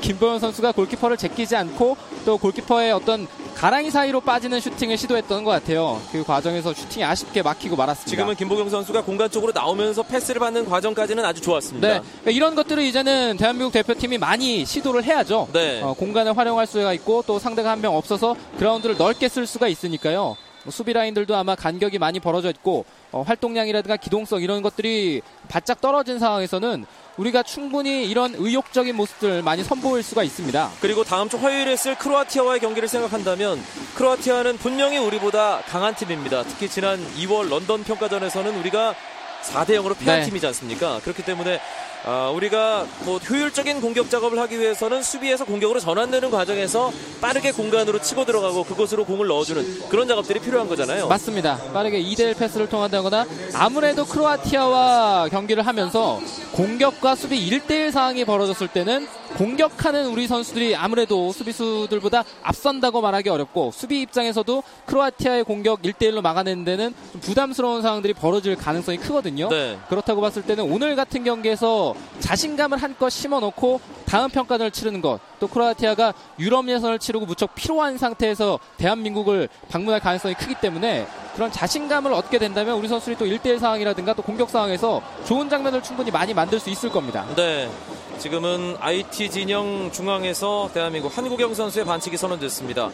김보경 0.00 0.40
선수가 0.40 0.72
골키퍼를 0.72 1.16
제끼지 1.16 1.54
않고 1.54 1.96
또 2.24 2.38
골키퍼의 2.38 2.92
어떤 2.92 3.28
가랑이 3.56 3.90
사이로 3.90 4.20
빠지는 4.22 4.60
슈팅을 4.60 4.96
시도했던 4.96 5.44
것 5.44 5.50
같아요. 5.52 6.00
그 6.10 6.24
과정에서 6.24 6.74
슈팅이 6.74 7.04
아쉽게 7.04 7.42
막히고 7.42 7.76
말았습니다. 7.76 8.10
지금은 8.10 8.34
김보경 8.34 8.68
선수가 8.68 9.02
공간 9.04 9.30
쪽으로 9.30 9.52
나오면서 9.54 10.02
패스를 10.02 10.40
받는 10.40 10.64
과정까지는 10.68 11.24
아주 11.24 11.40
좋았습니다. 11.42 11.86
네, 11.86 12.00
그러니까 12.00 12.30
이런 12.32 12.54
것들을 12.56 12.82
이제는 12.82 13.36
대한민국 13.36 13.72
대표팀이 13.72 14.18
많이 14.18 14.64
시도를 14.64 15.04
해야죠. 15.04 15.48
네. 15.52 15.80
어, 15.80 15.94
공간을 15.94 16.36
활용할 16.36 16.66
수가 16.66 16.92
있고 16.94 17.22
또 17.26 17.38
상대가 17.38 17.70
한 17.70 17.82
명 17.82 17.96
없어서 17.96 18.36
그라운드를 18.58 18.96
넓게 18.96 19.28
쓸 19.28 19.44
수가 19.44 19.66
있으니까요. 19.66 20.36
뭐 20.64 20.70
수비 20.70 20.92
라인들도 20.92 21.34
아마 21.34 21.54
간격이 21.54 21.98
많이 21.98 22.20
벌어져 22.20 22.50
있고 22.50 22.84
어, 23.10 23.22
활동량이라든가 23.22 23.96
기동성 23.96 24.42
이런 24.42 24.62
것들이 24.62 25.22
바짝 25.48 25.80
떨어진 25.80 26.18
상황에서는 26.18 26.86
우리가 27.16 27.42
충분히 27.42 28.08
이런 28.08 28.34
의욕적인 28.34 28.96
모습들 28.96 29.42
많이 29.42 29.62
선보일 29.62 30.02
수가 30.02 30.22
있습니다. 30.22 30.70
그리고 30.80 31.04
다음 31.04 31.28
주 31.28 31.36
화요일에 31.36 31.76
쓸 31.76 31.94
크로아티아와의 31.96 32.60
경기를 32.60 32.88
생각한다면 32.88 33.62
크로아티아는 33.96 34.56
분명히 34.58 34.98
우리보다 34.98 35.60
강한 35.62 35.94
팀입니다. 35.94 36.44
특히 36.44 36.68
지난 36.68 37.04
2월 37.16 37.50
런던 37.50 37.84
평가전에서는 37.84 38.58
우리가 38.60 38.94
4대 39.42 39.70
0으로 39.70 39.98
패한 39.98 40.20
네. 40.20 40.26
팀이지 40.26 40.46
않습니까? 40.46 41.00
그렇기 41.00 41.24
때문에 41.24 41.60
아, 42.04 42.30
우리가 42.34 42.84
뭐 43.04 43.18
효율적인 43.18 43.80
공격 43.80 44.10
작업을 44.10 44.38
하기 44.40 44.58
위해서는 44.58 45.02
수비에서 45.02 45.44
공격으로 45.44 45.78
전환되는 45.78 46.30
과정에서 46.32 46.90
빠르게 47.20 47.52
공간으로 47.52 48.00
치고 48.00 48.24
들어가고 48.24 48.64
그곳으로 48.64 49.04
공을 49.04 49.28
넣어주는 49.28 49.88
그런 49.88 50.08
작업들이 50.08 50.40
필요한 50.40 50.68
거잖아요. 50.68 51.06
맞습니다. 51.06 51.58
빠르게 51.72 52.02
2대1 52.02 52.36
패스를 52.36 52.68
통한다거나 52.68 53.24
아무래도 53.54 54.04
크로아티아와 54.04 55.28
경기를 55.28 55.64
하면서 55.64 56.20
공격과 56.52 57.14
수비 57.14 57.48
1대1 57.48 57.92
상황이 57.92 58.24
벌어졌을 58.24 58.66
때는 58.66 59.06
공격하는 59.36 60.08
우리 60.08 60.26
선수들이 60.26 60.76
아무래도 60.76 61.32
수비수들보다 61.32 62.22
앞선다고 62.42 63.00
말하기 63.00 63.28
어렵고 63.30 63.70
수비 63.72 64.02
입장에서도 64.02 64.62
크로아티아의 64.86 65.44
공격 65.44 65.82
1대1로 65.82 66.20
막아내는 66.20 66.64
데는 66.64 66.94
좀 67.12 67.20
부담스러운 67.20 67.82
상황들이 67.82 68.12
벌어질 68.12 68.56
가능성이 68.56 68.98
크거든요. 68.98 69.48
네. 69.48 69.78
그렇다고 69.88 70.20
봤을 70.20 70.42
때는 70.42 70.64
오늘 70.64 70.96
같은 70.96 71.24
경기에서 71.24 71.94
자신감을 72.20 72.78
한껏 72.78 73.10
심어놓고 73.10 73.80
다음 74.04 74.28
평가전을 74.30 74.70
치르는 74.70 75.00
것, 75.00 75.20
또 75.40 75.48
크로아티아가 75.48 76.12
유럽 76.38 76.68
예선을 76.68 76.98
치르고 76.98 77.24
무척 77.24 77.54
피로한 77.54 77.96
상태에서 77.96 78.58
대한민국을 78.76 79.48
방문할 79.70 80.00
가능성이 80.00 80.34
크기 80.34 80.54
때문에 80.54 81.06
그런 81.34 81.50
자신감을 81.50 82.12
얻게 82.12 82.38
된다면 82.38 82.76
우리 82.76 82.88
선수들이 82.88 83.16
또 83.16 83.24
1대1 83.24 83.58
상황이라든가 83.58 84.14
또 84.14 84.22
공격 84.22 84.50
상황에서 84.50 85.02
좋은 85.24 85.48
장면을 85.48 85.82
충분히 85.82 86.10
많이 86.10 86.34
만들 86.34 86.60
수 86.60 86.70
있을 86.70 86.90
겁니다. 86.90 87.24
네. 87.36 87.70
지금은 88.18 88.76
IT 88.78 89.30
진영 89.30 89.90
중앙에서 89.90 90.70
대한민국 90.72 91.16
한국영 91.16 91.54
선수의 91.54 91.84
반칙이 91.84 92.16
선언됐습니다. 92.16 92.90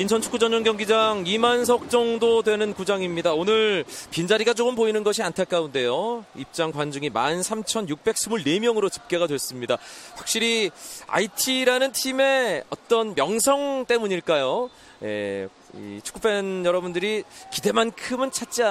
인천 0.00 0.22
축구 0.22 0.38
전용 0.38 0.62
경기장 0.62 1.24
2만석 1.24 1.90
정도 1.90 2.40
되는 2.40 2.72
구장입니다. 2.72 3.34
오늘 3.34 3.84
빈자리가 4.10 4.54
조금 4.54 4.74
보이는 4.74 5.04
것이 5.04 5.22
안타까운데요. 5.22 6.24
입장 6.36 6.72
관중이 6.72 7.10
13,624명으로 7.10 8.90
집계가 8.90 9.26
됐습니다. 9.26 9.76
확실히 10.16 10.70
IT라는 11.06 11.92
팀의 11.92 12.64
어떤 12.70 13.14
명성 13.14 13.84
때문일까요? 13.86 14.70
예, 15.02 15.48
이 15.74 16.00
축구팬 16.02 16.64
여러분들이 16.64 17.24
기대만큼은 17.52 18.30
찾지 18.32 18.62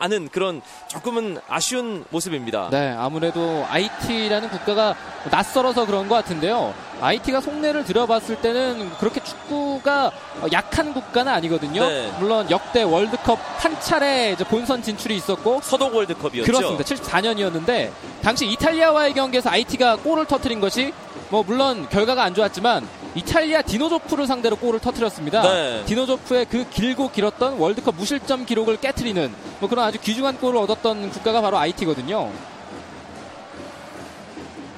않은 0.00 0.30
그런 0.32 0.62
조금은 0.88 1.38
아쉬운 1.48 2.04
모습입니다. 2.10 2.68
네, 2.70 2.94
아무래도 2.98 3.66
IT라는 3.68 4.48
국가가 4.48 4.96
낯설어서 5.30 5.86
그런 5.86 6.08
것 6.08 6.14
같은데요. 6.16 6.74
IT가 7.00 7.40
속내를 7.40 7.84
들어봤을 7.84 8.40
때는 8.40 8.90
그렇게 8.98 9.22
축구가 9.22 10.10
약한 10.52 10.92
국가는 10.92 11.30
아니거든요. 11.32 11.86
네. 11.86 12.12
물론 12.18 12.50
역대 12.50 12.82
월드컵 12.82 13.38
한 13.58 13.78
차례 13.80 14.34
본선 14.36 14.82
진출이 14.82 15.16
있었고 15.16 15.60
서독 15.62 15.94
월드컵이었죠. 15.94 16.50
그렇습니다. 16.50 16.84
74년이었는데 16.84 17.90
당시 18.22 18.46
이탈리아와의 18.46 19.12
경기에서 19.12 19.50
IT가 19.50 19.96
골을 19.96 20.26
터트린 20.26 20.60
것이 20.60 20.92
뭐 21.28 21.42
물론 21.42 21.88
결과가 21.88 22.22
안 22.22 22.34
좋았지만 22.34 22.86
이탈리아 23.14 23.62
디노조프를 23.62 24.26
상대로 24.26 24.56
골을 24.56 24.80
터트렸습니다. 24.80 25.42
네. 25.42 25.84
디노조프의 25.86 26.46
그 26.46 26.68
길고 26.70 27.10
길었던 27.10 27.58
월드컵 27.58 27.96
무실점 27.96 28.46
기록을 28.46 28.76
깨트리는 28.76 29.34
뭐 29.58 29.68
그런 29.68 29.84
아주 29.84 29.98
귀중한 30.00 30.38
골을 30.38 30.60
얻었던 30.60 31.10
국가가 31.10 31.40
바로 31.40 31.58
IT거든요. 31.58 32.30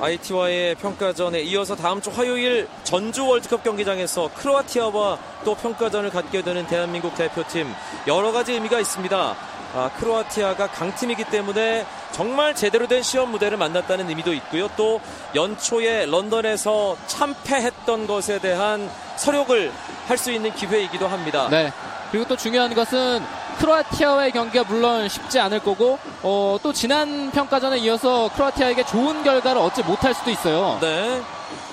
IT와의 0.00 0.74
평가전에 0.76 1.42
이어서 1.42 1.76
다음 1.76 2.00
주 2.00 2.10
화요일 2.10 2.66
전주 2.82 3.24
월드컵 3.24 3.62
경기장에서 3.62 4.30
크로아티아와 4.34 5.18
또 5.44 5.54
평가전을 5.54 6.10
갖게 6.10 6.42
되는 6.42 6.66
대한민국 6.66 7.14
대표팀 7.14 7.72
여러 8.08 8.32
가지 8.32 8.54
의미가 8.54 8.80
있습니다. 8.80 9.36
아, 9.74 9.90
크로아티아가 9.98 10.66
강팀이기 10.68 11.24
때문에 11.24 11.86
정말 12.12 12.54
제대로 12.54 12.86
된 12.86 13.02
시험 13.02 13.30
무대를 13.30 13.56
만났다는 13.56 14.08
의미도 14.08 14.32
있고요. 14.34 14.68
또 14.76 15.00
연초에 15.34 16.06
런던에서 16.06 16.96
참패했던 17.06 18.06
것에 18.06 18.38
대한 18.38 18.90
서력을 19.16 19.72
할 20.08 20.18
수 20.18 20.30
있는 20.30 20.52
기회이기도 20.54 21.08
합니다. 21.08 21.48
네. 21.50 21.72
그리고 22.10 22.26
또 22.28 22.36
중요한 22.36 22.74
것은 22.74 23.20
크로아티아와의 23.58 24.32
경기가 24.32 24.64
물론 24.64 25.08
쉽지 25.08 25.40
않을 25.40 25.60
거고 25.60 25.98
어, 26.22 26.58
또 26.62 26.72
지난 26.72 27.30
평가전에 27.30 27.78
이어서 27.78 28.28
크로아티아에게 28.34 28.84
좋은 28.84 29.24
결과를 29.24 29.60
얻지 29.62 29.82
못할 29.84 30.12
수도 30.14 30.30
있어요. 30.30 30.78
네. 30.80 31.22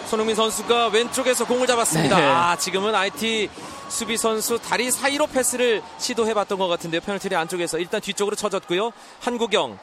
손흥민 0.08 0.36
선수가 0.36 0.88
왼쪽에서 0.88 1.46
공을 1.46 1.68
잡았습니다. 1.68 2.18
네. 2.18 2.24
아, 2.24 2.56
지금은 2.58 2.96
IT 2.96 3.50
수비 3.90 4.18
선수 4.18 4.60
다리 4.60 4.92
사이로 4.92 5.28
패스를 5.28 5.82
시도해봤던 5.98 6.58
것 6.58 6.68
같은데요. 6.68 7.02
페널티리 7.02 7.36
안쪽에서 7.36 7.78
일단 7.80 8.02
뒤쪽으로 8.02 8.36
쳐졌고요. 8.36 8.92
한국영 9.20 9.78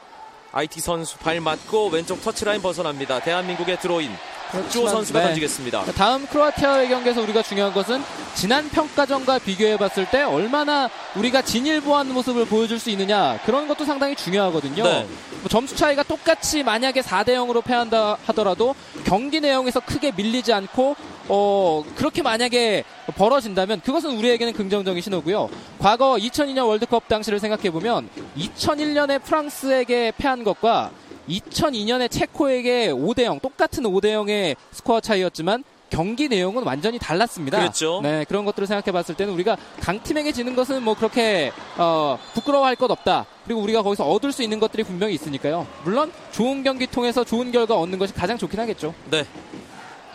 IT 0.51 0.79
선수 0.81 1.17
발 1.17 1.39
맞고 1.41 1.89
왼쪽 1.89 2.21
터치라인 2.21 2.61
벗어납니다. 2.61 3.19
대한민국의 3.19 3.79
드로인. 3.79 4.11
박주호 4.51 4.83
그렇지만, 4.83 4.89
선수가 4.91 5.19
네. 5.19 5.25
던지겠습니다. 5.25 5.83
다음 5.93 6.25
크로아티아의 6.27 6.89
경기에서 6.89 7.21
우리가 7.21 7.41
중요한 7.41 7.73
것은 7.73 8.01
지난 8.35 8.69
평가전과 8.69 9.39
비교해봤을 9.39 10.09
때 10.11 10.23
얼마나 10.23 10.89
우리가 11.15 11.41
진일보한 11.41 12.11
모습을 12.13 12.45
보여줄 12.45 12.79
수 12.79 12.89
있느냐 12.91 13.39
그런 13.45 13.67
것도 13.67 13.85
상당히 13.85 14.15
중요하거든요. 14.15 14.83
네. 14.83 15.07
뭐 15.41 15.49
점수 15.49 15.75
차이가 15.75 16.03
똑같이 16.03 16.63
만약에 16.63 17.01
4대 17.01 17.29
0으로 17.29 17.63
패한다 17.63 18.17
하더라도 18.27 18.75
경기 19.05 19.39
내용에서 19.39 19.79
크게 19.79 20.11
밀리지 20.15 20.53
않고 20.53 20.95
어 21.29 21.83
그렇게 21.95 22.21
만약에 22.21 22.83
벌어진다면 23.15 23.81
그것은 23.81 24.17
우리에게는 24.17 24.53
긍정적인 24.53 25.01
신호고요. 25.01 25.49
과거 25.79 26.15
2002년 26.15 26.67
월드컵 26.67 27.07
당시를 27.07 27.39
생각해 27.39 27.69
보면 27.71 28.09
2001년에 28.37 29.21
프랑스에게 29.23 30.13
패한 30.17 30.43
것과 30.43 30.91
2002년에 31.29 32.09
체코에게 32.09 32.89
5대 32.91 33.23
0 33.23 33.39
똑같은 33.39 33.83
5대 33.83 34.05
0의 34.13 34.55
스코어 34.71 35.01
차이였지만 35.01 35.63
경기 35.89 36.27
내용은 36.27 36.63
완전히 36.63 36.99
달랐습니다. 36.99 37.59
그랬죠. 37.59 38.01
네, 38.03 38.25
그런 38.27 38.45
것들을 38.45 38.67
생각해 38.67 38.91
봤을 38.91 39.15
때는 39.15 39.33
우리가 39.33 39.57
강팀에게 39.79 40.31
지는 40.33 40.55
것은 40.55 40.83
뭐 40.83 40.95
그렇게 40.95 41.51
어, 41.77 42.19
부끄러워할 42.33 42.75
것 42.75 42.91
없다. 42.91 43.25
그리고 43.45 43.61
우리가 43.61 43.83
거기서 43.83 44.05
얻을 44.05 44.31
수 44.31 44.43
있는 44.43 44.59
것들이 44.59 44.83
분명히 44.83 45.13
있으니까요. 45.13 45.65
물론 45.83 46.11
좋은 46.31 46.63
경기 46.63 46.87
통해서 46.87 47.23
좋은 47.23 47.51
결과 47.51 47.75
얻는 47.77 47.99
것이 47.99 48.13
가장 48.13 48.37
좋긴 48.37 48.59
하겠죠. 48.59 48.93
네. 49.09 49.25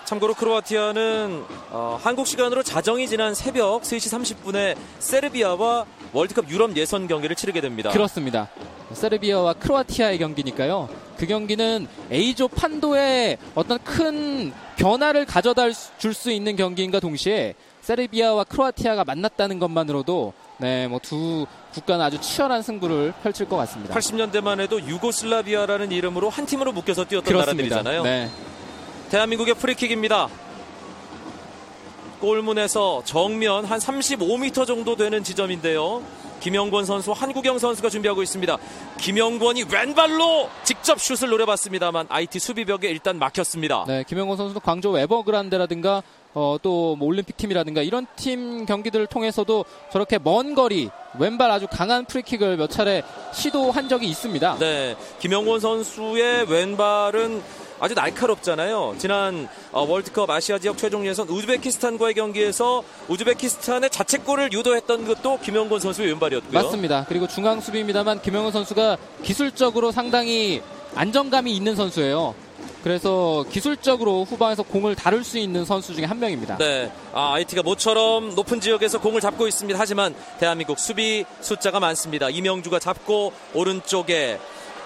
참고로 0.04 0.34
크로아티아는 0.34 1.44
어, 1.70 1.98
한국 2.02 2.26
시간으로 2.26 2.62
자정이 2.62 3.08
지난 3.08 3.34
새벽 3.34 3.82
3시 3.82 4.36
30분에 4.42 4.76
세르비아와 4.98 5.86
월드컵 6.12 6.48
유럽 6.50 6.76
예선 6.76 7.08
경기를 7.08 7.34
치르게 7.36 7.60
됩니다. 7.60 7.90
그렇습니다. 7.90 8.48
세르비아와 8.92 9.54
크로아티아의 9.54 10.18
경기니까요. 10.18 10.88
그 11.16 11.26
경기는 11.26 11.86
A조 12.10 12.48
판도에 12.48 13.38
어떤 13.54 13.78
큰 13.82 14.52
변화를 14.76 15.24
가져다 15.24 15.64
줄 15.98 16.12
수 16.14 16.30
있는 16.30 16.56
경기인가 16.56 17.00
동시에 17.00 17.54
세르비아와 17.80 18.44
크로아티아가 18.44 19.04
만났다는 19.04 19.58
것만으로도 19.58 20.32
네, 20.58 20.86
뭐 20.88 21.00
두 21.02 21.46
국가는 21.72 22.04
아주 22.04 22.20
치열한 22.20 22.60
승부를 22.62 23.14
펼칠 23.22 23.48
것 23.48 23.56
같습니다. 23.56 23.94
80년대만 23.94 24.60
해도 24.60 24.80
유고슬라비아라는 24.80 25.90
이름으로 25.90 26.28
한 26.28 26.44
팀으로 26.44 26.72
묶여서 26.72 27.06
뛰었던 27.06 27.24
그렇습니다. 27.24 27.76
나라들이잖아요. 27.76 28.02
네. 28.02 28.28
대한민국의 29.10 29.54
프리킥입니다. 29.54 30.28
골문에서 32.22 33.02
정면 33.04 33.64
한 33.64 33.80
35m 33.80 34.64
정도 34.64 34.94
되는 34.94 35.24
지점인데요. 35.24 36.02
김영권 36.38 36.86
선수, 36.86 37.12
한국영 37.12 37.58
선수가 37.58 37.88
준비하고 37.88 38.22
있습니다. 38.22 38.56
김영권이 38.98 39.64
왼발로 39.72 40.48
직접 40.64 41.00
슛을 41.00 41.30
노려봤습니다만 41.30 42.06
IT 42.08 42.38
수비벽에 42.38 42.88
일단 42.88 43.18
막혔습니다. 43.18 43.84
네, 43.86 44.04
김영곤 44.08 44.36
선수도 44.36 44.58
광저우 44.60 44.98
에버그란데라든가 44.98 46.02
어, 46.34 46.56
또 46.62 46.96
뭐 46.96 47.08
올림픽 47.08 47.36
팀이라든가 47.36 47.82
이런 47.82 48.06
팀 48.16 48.64
경기들을 48.66 49.06
통해서도 49.06 49.64
저렇게 49.92 50.18
먼 50.22 50.54
거리 50.54 50.90
왼발 51.18 51.50
아주 51.50 51.66
강한 51.70 52.04
프리킥을 52.06 52.56
몇 52.56 52.70
차례 52.70 53.02
시도한 53.32 53.88
적이 53.88 54.08
있습니다. 54.08 54.56
네, 54.58 54.96
김영권 55.20 55.60
선수의 55.60 56.50
왼발은 56.50 57.42
아주 57.82 57.94
날카롭잖아요. 57.94 58.94
지난 58.96 59.48
어, 59.72 59.84
월드컵 59.84 60.30
아시아 60.30 60.60
지역 60.60 60.78
최종 60.78 61.04
예선 61.04 61.28
우즈베키스탄과의 61.28 62.14
경기에서 62.14 62.84
우즈베키스탄의 63.08 63.90
자책골을 63.90 64.52
유도했던 64.52 65.04
것도 65.04 65.40
김영권 65.40 65.80
선수의 65.80 66.10
왼발이었고요. 66.10 66.52
맞습니다. 66.52 67.06
그리고 67.08 67.26
중앙 67.26 67.60
수비입니다만 67.60 68.22
김영훈 68.22 68.52
선수가 68.52 68.98
기술적으로 69.24 69.90
상당히 69.90 70.62
안정감이 70.94 71.56
있는 71.56 71.74
선수예요. 71.74 72.36
그래서 72.84 73.44
기술적으로 73.50 74.24
후방에서 74.24 74.62
공을 74.62 74.94
다룰 74.94 75.24
수 75.24 75.38
있는 75.38 75.64
선수 75.64 75.92
중에 75.92 76.04
한 76.04 76.20
명입니다. 76.20 76.58
네, 76.58 76.92
아, 77.12 77.32
IT가 77.34 77.62
모처럼 77.62 78.36
높은 78.36 78.60
지역에서 78.60 79.00
공을 79.00 79.20
잡고 79.20 79.48
있습니다. 79.48 79.76
하지만 79.78 80.14
대한민국 80.38 80.78
수비 80.78 81.24
숫자가 81.40 81.80
많습니다. 81.80 82.28
이명주가 82.30 82.78
잡고 82.78 83.32
오른쪽에 83.54 84.38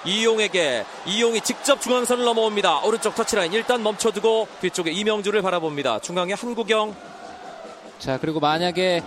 이용에게 0.06 0.84
이용이 1.06 1.40
직접 1.40 1.80
중앙선을 1.80 2.24
넘어옵니다. 2.24 2.80
오른쪽 2.80 3.14
터치라인 3.14 3.52
일단 3.52 3.82
멈춰두고 3.82 4.48
뒤쪽에 4.60 4.92
이명주를 4.92 5.42
바라봅니다. 5.42 5.98
중앙에 6.00 6.32
한국영 6.32 6.94
자 7.98 8.18
그리고 8.20 8.40
만약에 8.40 9.02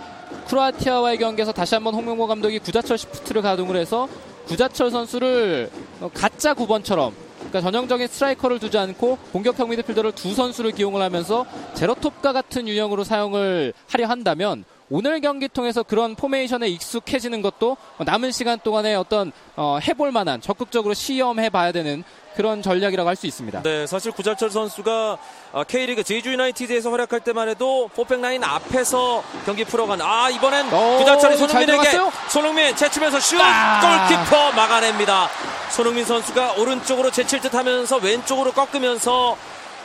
크로아티아와의 0.48 1.18
경기에서 1.18 1.52
다시 1.52 1.74
한번 1.74 1.94
홍명보 1.94 2.26
감독이 2.26 2.58
구자철 2.58 2.98
시프트를 2.98 3.42
가동을 3.42 3.76
해서 3.76 4.08
구자철 4.46 4.90
선수를 4.90 5.70
어, 6.00 6.10
가짜 6.12 6.54
9번처럼 6.54 7.12
그러니까 7.38 7.60
전형적인 7.62 8.06
스트라이커를 8.06 8.58
두지 8.58 8.76
않고 8.76 9.16
공격형 9.32 9.70
미드필더를 9.70 10.12
두 10.12 10.34
선수를 10.34 10.72
기용을 10.72 11.00
하면서 11.00 11.46
제로톱과 11.74 12.32
같은 12.32 12.68
유형으로 12.68 13.04
사용을 13.04 13.72
하려 13.88 14.06
한다면 14.06 14.64
오늘 14.92 15.20
경기 15.20 15.46
통해서 15.46 15.84
그런 15.84 16.16
포메이션에 16.16 16.66
익숙해지는 16.66 17.42
것도 17.42 17.76
남은 17.98 18.32
시간 18.32 18.58
동안에 18.58 18.96
어떤 18.96 19.30
어, 19.54 19.78
해볼 19.80 20.10
만한 20.10 20.40
적극적으로 20.40 20.94
시험해 20.94 21.48
봐야 21.50 21.70
되는 21.70 22.02
그런 22.34 22.60
전략이라고 22.60 23.08
할 23.08 23.14
수 23.16 23.26
있습니다. 23.28 23.62
네, 23.62 23.86
사실 23.86 24.10
구자철 24.10 24.50
선수가 24.50 25.18
어, 25.52 25.64
K리그 25.64 26.02
제주 26.02 26.32
유나이티드에서 26.32 26.90
활약할 26.90 27.20
때만 27.20 27.48
해도 27.48 27.88
포백 27.94 28.20
라인 28.20 28.42
앞에서 28.42 29.22
경기 29.46 29.64
풀어간 29.64 30.00
아 30.00 30.28
이번엔 30.30 30.72
오, 30.72 30.98
구자철이 30.98 31.36
잘 31.38 31.48
손흥민에게? 31.48 31.98
손흥민 32.28 32.74
제치면서 32.74 33.20
슛 33.20 33.38
아. 33.40 34.08
골키퍼 34.08 34.52
막아냅니다. 34.52 35.28
손흥민 35.70 36.04
선수가 36.04 36.54
오른쪽으로 36.54 37.12
제칠 37.12 37.40
듯하면서 37.40 37.98
왼쪽으로 37.98 38.52
꺾으면서 38.52 39.36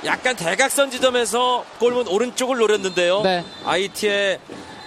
약간 0.05 0.35
대각선 0.35 0.89
지점에서 0.89 1.63
골문 1.79 2.07
오른쪽을 2.07 2.57
노렸는데요. 2.57 3.21
네. 3.21 3.43
IT의 3.65 4.39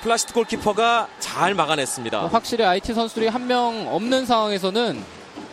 플라스틱 0.02 0.34
골키퍼가 0.34 1.08
잘 1.18 1.54
막아냈습니다. 1.54 2.24
어, 2.24 2.26
확실히 2.28 2.64
IT 2.64 2.94
선수들이 2.94 3.28
한 3.28 3.48
명 3.48 3.87
없는 3.88 4.26
상황에서는 4.26 5.02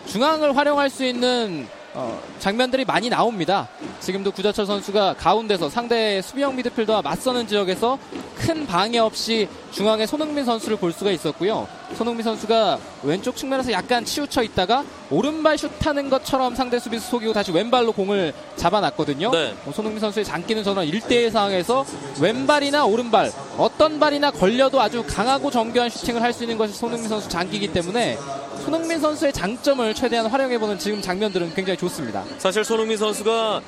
중앙을 0.08 0.56
활용할 0.58 0.90
수 0.90 1.06
있는 1.06 1.68
어, 1.94 2.22
장면들이 2.40 2.84
많이 2.84 3.08
나옵니다. 3.10 3.70
지금도 4.02 4.32
구자철 4.32 4.66
선수가 4.66 5.14
가운데서 5.14 5.70
상대 5.70 6.22
수비형 6.22 6.56
미드필더와 6.58 7.02
맞서는 7.02 7.48
지역에서 7.48 7.98
큰 8.36 8.68
방해 8.68 8.98
없이 9.00 9.48
중앙에 9.72 10.06
손흥민 10.06 10.44
선수를 10.44 10.76
볼 10.78 10.92
수가 10.92 11.12
있었고요. 11.12 11.66
손흥민 11.94 12.24
선수가 12.24 12.80
왼쪽 13.04 13.36
측면에서 13.36 13.72
약간 13.72 14.04
치우쳐 14.04 14.44
있다가 14.44 14.84
오른발 15.10 15.58
슛하는 15.58 16.10
것처럼 16.10 16.56
상대 16.56 16.80
수비수 16.80 17.10
속이고 17.10 17.34
다시 17.34 17.52
왼발로 17.52 17.92
공을 17.92 18.34
잡아놨거든요. 18.56 19.32
네. 19.32 19.54
어, 19.66 19.72
손흥민 19.72 20.00
선수의 20.00 20.26
장기는 20.26 20.64
전원 20.64 20.88
1대1 20.88 21.32
상황에서 21.32 21.86
왼발이나 22.20 22.86
오른발 22.86 23.32
어떤 23.58 24.00
발이나 24.00 24.32
걸려도 24.32 24.82
아주 24.82 25.04
강하고 25.08 25.52
정교한 25.52 25.90
슈팅을 25.90 26.22
할 26.22 26.36
수 26.36 26.44
있는 26.44 26.58
것이 26.58 26.74
손흥민 26.74 27.08
선수 27.08 27.30
장기이기 27.30 27.70
때문에 27.72 28.18
손흥민 28.66 29.00
선수의 29.00 29.32
장점을 29.32 29.94
최대한 29.94 30.26
활용해보는 30.26 30.78
지금 30.80 31.02
장면들은 31.02 31.54
굉장히 31.54 31.78
좋습니다. 31.78 32.26
사실 32.40 32.66
손흥민 32.66 32.98
선수가 32.98 33.62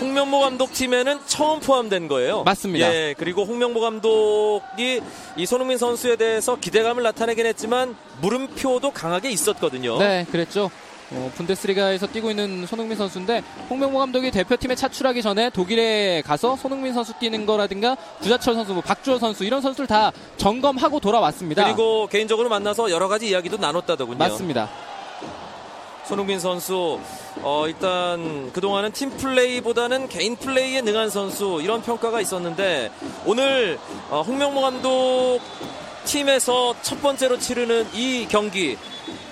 홍명보 0.00 0.40
감독 0.40 0.72
팀에는 0.72 1.20
처음 1.26 1.60
포함된 1.60 2.08
거예요. 2.08 2.42
맞습니다. 2.44 2.92
예, 2.92 3.14
그리고 3.18 3.44
홍명보 3.44 3.80
감독이 3.80 5.00
이 5.36 5.46
손흥민 5.46 5.78
선수에 5.78 6.16
대해서 6.16 6.56
기대감을 6.56 7.02
나타내긴 7.02 7.46
했지만 7.46 7.96
물음표도 8.20 8.92
강하게 8.92 9.30
있었거든요. 9.30 9.98
네, 9.98 10.26
그랬죠. 10.30 10.70
어, 11.10 11.32
분데스리가에서 11.36 12.06
뛰고 12.06 12.30
있는 12.30 12.66
손흥민 12.66 12.96
선수인데 12.98 13.42
홍명보 13.70 13.98
감독이 13.98 14.30
대표팀에 14.30 14.74
차출하기 14.74 15.22
전에 15.22 15.48
독일에 15.50 16.22
가서 16.22 16.54
손흥민 16.56 16.92
선수 16.92 17.14
뛰는 17.18 17.46
거라든가 17.46 17.96
구자철 18.20 18.54
선수, 18.54 18.74
뭐 18.74 18.82
박주호 18.82 19.18
선수 19.18 19.44
이런 19.44 19.62
선수를 19.62 19.86
다 19.86 20.12
점검하고 20.36 21.00
돌아왔습니다. 21.00 21.64
그리고 21.64 22.06
개인적으로 22.08 22.48
만나서 22.50 22.90
여러 22.90 23.08
가지 23.08 23.28
이야기도 23.30 23.56
나눴다더군요. 23.56 24.18
맞습니다. 24.18 24.68
손흥민 26.08 26.40
선수 26.40 26.98
어, 27.42 27.64
일단 27.66 28.50
그동안은 28.52 28.92
팀 28.92 29.10
플레이보다는 29.10 30.08
개인 30.08 30.36
플레이에 30.36 30.80
능한 30.80 31.10
선수 31.10 31.60
이런 31.62 31.82
평가가 31.82 32.22
있었는데 32.22 32.90
오늘 33.26 33.78
어, 34.08 34.22
홍명보 34.22 34.62
감독 34.62 35.40
팀에서 36.06 36.74
첫 36.80 37.02
번째로 37.02 37.38
치르는 37.38 37.88
이 37.92 38.26
경기 38.26 38.78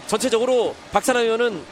전체적으로 0.07 0.75
박찬하 0.93 1.23
의원은 1.23 1.65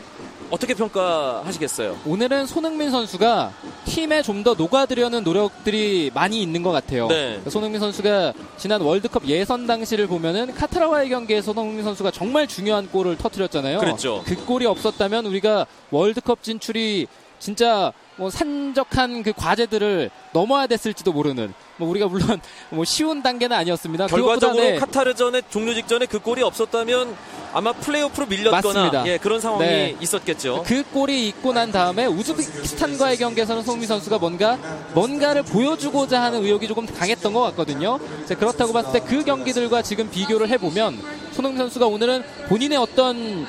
어떻게 0.50 0.74
평가하시겠어요? 0.74 1.98
오늘은 2.07 2.46
손흥민 2.46 2.90
선수가 2.90 3.52
팀에 3.87 4.22
좀 4.22 4.44
더 4.44 4.52
녹아들려는 4.52 5.24
노력들이 5.24 6.11
많이 6.12 6.42
있는 6.42 6.62
것 6.62 6.70
같아요. 6.70 7.07
네. 7.09 7.40
손흥민 7.48 7.80
선수가 7.80 8.35
지난 8.59 8.83
월드컵 8.83 9.24
예선 9.24 9.66
당시를 9.66 10.07
보면은 10.07 10.52
카타라와의 10.52 11.09
경기에서 11.09 11.54
손흥민 11.54 11.83
선수가 11.83 12.11
정말 12.11 12.46
중요한 12.46 12.90
골을 12.90 13.16
터뜨렸잖아요. 13.16 13.78
그랬죠. 13.78 14.22
그 14.26 14.37
골이 14.44 14.66
없었다면 14.66 15.24
우리가 15.24 15.64
월드컵 15.90 16.42
진출이 16.42 17.07
진짜 17.38 17.90
뭐 18.16 18.31
산적한 18.31 19.22
그 19.22 19.33
과제들을 19.33 20.11
넘어야 20.33 20.66
됐을지도 20.66 21.12
모르는 21.12 21.53
뭐 21.77 21.88
우리가 21.88 22.07
물론 22.07 22.40
뭐 22.70 22.85
쉬운 22.85 23.22
단계는 23.22 23.57
아니었습니다. 23.57 24.07
결과적으로 24.07 24.62
네, 24.62 24.77
카타르전의 24.77 25.42
종료 25.50 25.74
직전에 25.74 26.07
그 26.07 26.20
골이 26.20 26.42
없었다면 26.42 27.16
아마 27.53 27.72
플레이오프로 27.72 28.27
밀렸거나. 28.27 29.05
예, 29.07 29.18
그런 29.18 29.40
상황이 29.40 29.64
네. 29.64 29.96
있었겠죠. 30.00 30.64
그 30.66 30.83
골이 30.92 31.29
있고 31.29 31.53
난 31.53 31.70
다음에 31.72 32.07
우즈베키스탄과의 32.07 33.16
경기에서는 33.16 33.62
손흥민 33.62 33.88
선수가 33.88 34.18
뭔가 34.18 34.57
뭔가를 34.92 35.42
보여주고자 35.42 36.22
하는 36.22 36.42
의욕이 36.44 36.66
조금 36.68 36.87
강했던 36.87 37.33
것 37.33 37.40
같거든요. 37.42 37.98
자, 38.27 38.37
그렇다고 38.37 38.72
봤을 38.72 38.92
때 38.92 39.05
그 39.05 39.22
경기들과 39.22 39.83
지금 39.83 40.11
비교를 40.11 40.48
해보면 40.48 40.98
손흥민 41.33 41.59
선수가 41.59 41.87
오늘은 41.87 42.24
본인의 42.48 42.79
어떤 42.79 43.46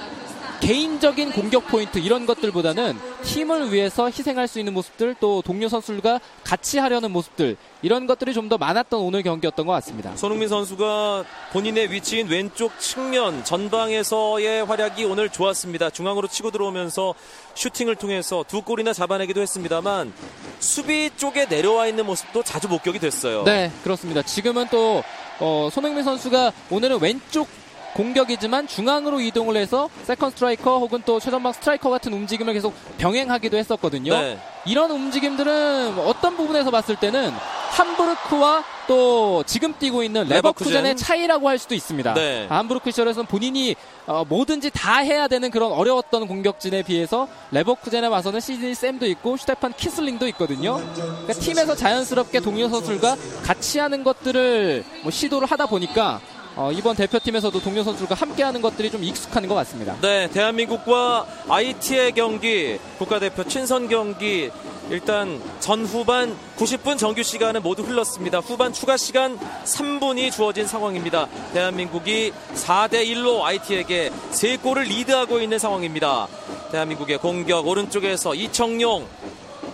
개인적인 0.61 1.31
공격 1.31 1.67
포인트 1.67 1.99
이런 1.99 2.25
것들보다는 2.25 2.97
팀을 3.23 3.71
위해서 3.71 4.05
희생할 4.07 4.47
수 4.47 4.57
있는 4.59 4.73
모습들 4.73 5.15
또 5.19 5.41
동료 5.41 5.67
선수들과 5.69 6.19
같이 6.43 6.77
하려는 6.79 7.11
모습들 7.11 7.57
이런 7.81 8.07
것들이 8.07 8.33
좀 8.33 8.45
더 8.45 8.59
많았던 8.59 8.99
오늘 8.99 9.23
경기였던 9.23 9.65
것 9.65 9.71
같습니다. 9.73 10.15
손흥민 10.15 10.47
선수가 10.49 11.25
본인의 11.51 11.91
위치인 11.91 12.27
왼쪽 12.27 12.79
측면 12.79 13.43
전방에서의 13.43 14.65
활약이 14.65 15.03
오늘 15.05 15.29
좋았습니다. 15.29 15.89
중앙으로 15.89 16.27
치고 16.27 16.51
들어오면서 16.51 17.15
슈팅을 17.55 17.95
통해서 17.95 18.45
두 18.47 18.61
골이나 18.61 18.93
잡아내기도 18.93 19.41
했습니다만 19.41 20.13
수비 20.59 21.09
쪽에 21.17 21.45
내려와 21.45 21.87
있는 21.87 22.05
모습도 22.05 22.43
자주 22.43 22.67
목격이 22.67 22.99
됐어요. 22.99 23.43
네, 23.45 23.71
그렇습니다. 23.83 24.21
지금은 24.21 24.67
또 24.69 25.03
어, 25.39 25.69
손흥민 25.71 26.03
선수가 26.03 26.51
오늘은 26.69 26.99
왼쪽 27.01 27.47
공격이지만 27.95 28.67
중앙으로 28.67 29.21
이동을 29.21 29.55
해서 29.55 29.89
second 30.03 30.31
스트라이커 30.31 30.79
혹은 30.79 31.01
또 31.05 31.19
최전방 31.19 31.53
스트라이커 31.53 31.89
같은 31.89 32.12
움직임을 32.13 32.53
계속 32.53 32.73
병행하기도 32.97 33.58
했었거든요. 33.58 34.13
네. 34.13 34.38
이런 34.65 34.91
움직임들은 34.91 35.99
어떤 35.99 36.36
부분에서 36.36 36.71
봤을 36.71 36.95
때는 36.97 37.31
함부르크와 37.69 38.63
또 38.88 39.43
지금 39.45 39.73
뛰고 39.77 40.03
있는 40.03 40.27
레버쿠젠의 40.27 40.84
레버쿠젠. 40.84 40.97
차이라고 40.97 41.49
할 41.49 41.58
수도 41.58 41.73
있습니다. 41.75 42.13
네. 42.13 42.47
함부르크 42.49 42.91
시절에서는 42.91 43.27
본인이 43.27 43.75
어, 44.08 44.23
뭐든지 44.27 44.71
다 44.71 44.97
해야 44.97 45.27
되는 45.27 45.49
그런 45.49 45.71
어려웠던 45.71 46.27
공격진에 46.27 46.84
비해서 46.84 47.27
레버쿠젠에 47.51 48.08
와서는 48.08 48.39
시드니 48.39 48.75
샘도 48.75 49.05
있고 49.08 49.38
슈테판 49.38 49.73
키슬링도 49.73 50.27
있거든요. 50.29 50.75
그러니까 50.93 51.34
팀에서 51.34 51.75
자연스럽게 51.75 52.39
동료 52.41 52.69
선수들과 52.69 53.15
같이 53.43 53.79
하는 53.79 54.03
것들을 54.03 54.84
뭐 55.03 55.12
시도를 55.12 55.49
하다 55.49 55.65
보니까 55.67 56.19
어, 56.57 56.71
이번 56.71 56.95
대표팀에서도 56.95 57.59
동료 57.59 57.83
선수들과 57.83 58.15
함께하는 58.15 58.61
것들이 58.61 58.89
좀 58.89 59.03
익숙한 59.03 59.45
것 59.45 59.55
같습니다. 59.55 59.97
네, 59.99 60.29
대한민국과 60.29 61.25
IT의 61.49 62.13
경기, 62.13 62.79
국가대표 62.97 63.43
친선 63.43 63.89
경기, 63.89 64.49
일단 64.89 65.41
전후반 65.59 66.37
90분 66.57 66.97
정규 66.97 67.23
시간은 67.23 67.61
모두 67.61 67.83
흘렀습니다. 67.83 68.39
후반 68.39 68.71
추가 68.71 68.95
시간 68.95 69.37
3분이 69.65 70.31
주어진 70.31 70.65
상황입니다. 70.65 71.27
대한민국이 71.53 72.31
4대 72.53 73.05
1로 73.05 73.41
IT에게 73.41 74.11
3골을 74.31 74.87
리드하고 74.87 75.39
있는 75.41 75.59
상황입니다. 75.59 76.27
대한민국의 76.71 77.17
공격 77.17 77.67
오른쪽에서 77.67 78.33
이청용, 78.33 79.05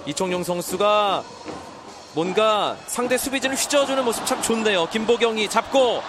이청용 0.07 0.43
선수가 0.43 1.23
뭔가 2.13 2.75
상대 2.87 3.17
수비진을 3.17 3.55
휘저어주는 3.55 4.03
모습 4.03 4.25
참 4.25 4.41
좋네요. 4.41 4.87
김보경이 4.89 5.47
잡고 5.47 6.01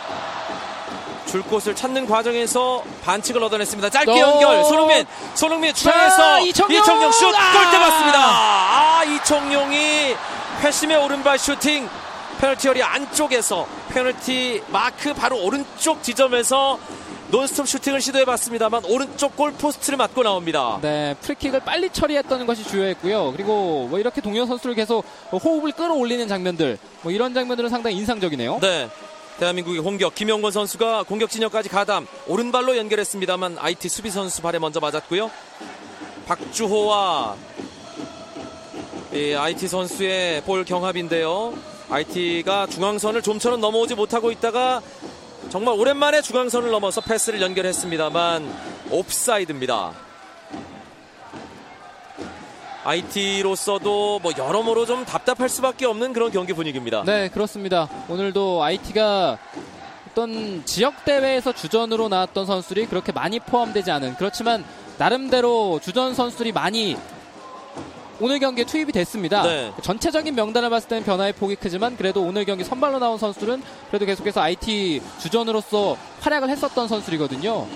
줄 1.27 1.43
곳을 1.43 1.75
찾는 1.75 2.07
과정에서 2.07 2.83
반칙을 3.05 3.43
얻어냈습니다. 3.45 3.91
짧게 3.91 4.13
또! 4.13 4.19
연결 4.19 4.65
손흥민 4.65 5.07
손흥민 5.35 5.75
자, 5.75 6.41
이청용! 6.41 6.81
이청용 6.83 7.13
슛 7.13 7.25
아! 7.35 7.53
골대 7.53 7.79
맞습니다. 7.79 8.19
아 8.19 9.05
이청용이 9.05 10.15
회심의 10.63 10.97
오른발 10.97 11.39
슈팅 11.39 11.89
페널티 12.41 12.69
에어리어 12.69 12.83
안쪽에서 12.83 13.67
페널티 13.91 14.63
마크 14.69 15.15
바로 15.15 15.43
오른쪽 15.43 16.03
지점에서 16.03 16.79
논스톱 17.29 17.67
슈팅을 17.67 18.03
시도해봤습니다만 18.03 18.85
오른쪽 18.85 19.37
골 19.37 19.53
포스트를 19.53 19.97
맞고 19.97 20.23
나옵니다. 20.23 20.79
네, 20.83 21.15
프리킥을 21.23 21.61
빨리 21.61 21.89
처리했다는 21.89 22.45
것이 22.45 22.63
주효했고요. 22.65 23.33
그리고 23.33 23.87
뭐 23.89 23.99
이렇게 23.99 24.21
동료 24.21 24.45
선수를 24.45 24.75
계속 24.75 25.03
호흡을 25.33 25.73
끌어올리는 25.73 26.29
장면들, 26.29 26.79
뭐 27.01 27.11
이런 27.11 27.33
장면들은 27.33 27.71
상당히 27.71 27.97
인상적이네요. 27.97 28.59
네. 28.61 28.91
대한민국의 29.43 29.81
공격 29.81 30.15
김영권 30.15 30.53
선수가 30.53 31.03
공격 31.03 31.29
진영까지 31.29 31.69
가담 31.69 32.07
오른발로 32.29 32.77
연결했습니다만 32.77 33.59
IT 33.59 33.89
수비 33.89 34.09
선수 34.09 34.41
발에 34.41 34.61
먼저 34.61 34.79
맞았고요. 34.79 35.33
박주호와 36.27 37.37
이 39.13 39.35
IT 39.35 39.67
선수의 39.67 40.43
볼 40.43 40.65
경합인데요. 40.65 41.55
IT가 41.91 42.69
중앙선을 42.69 43.23
좀처럼 43.23 43.61
넘어오지 43.61 43.97
못하고 43.97 44.31
있다가 44.31 44.81
정말 45.51 45.75
오랜만에 45.75 46.23
중앙선을 46.23 46.71
넘어서 46.71 47.01
패스를 47.01 47.41
연결했습니다만 47.43 48.49
옵사이드입니다. 48.91 50.12
IT로서도 52.85 54.21
뭐 54.23 54.33
여러모로 54.37 54.87
좀 54.87 55.05
답답할 55.05 55.49
수밖에 55.49 55.87
없는 55.87 56.13
그런 56.13 56.31
경기 56.33 56.53
분위기입니다. 56.53 57.05
네, 57.05 57.29
그렇습니다. 57.29 57.89
오늘도 58.09 58.63
IT가 58.63 59.39
어떤 60.11 60.65
지역 60.67 61.05
대회에서 61.05 61.53
주전으로 61.53 62.09
나왔던 62.09 62.45
선수들이 62.45 62.87
그렇게 62.87 63.13
많이 63.13 63.41
포함되지 63.41 63.91
않은 63.91 64.17
그렇지만 64.17 64.65
나름대로 64.99 65.81
주전 65.83 66.15
선수들이 66.15 66.53
많이 66.53 66.97
오늘 68.21 68.39
경기에 68.39 68.65
투입이 68.65 68.93
됐습니다. 68.93 69.43
네. 69.43 69.73
전체적인 69.83 70.35
명단을 70.35 70.71
봤을 70.71 70.89
때는 70.89 71.05
변화의 71.05 71.33
폭이 71.33 71.57
크지만 71.57 71.97
그래도 71.97 72.23
오늘 72.23 72.45
경기 72.45 72.63
선발로 72.63 72.99
나온 72.99 73.19
선수들은 73.19 73.63
그래도 73.89 74.07
계속해서 74.07 74.41
IT 74.41 75.03
주전으로서 75.19 75.97
활약을 76.21 76.49
했었던 76.51 76.87
선수들이거든요. 76.87 77.67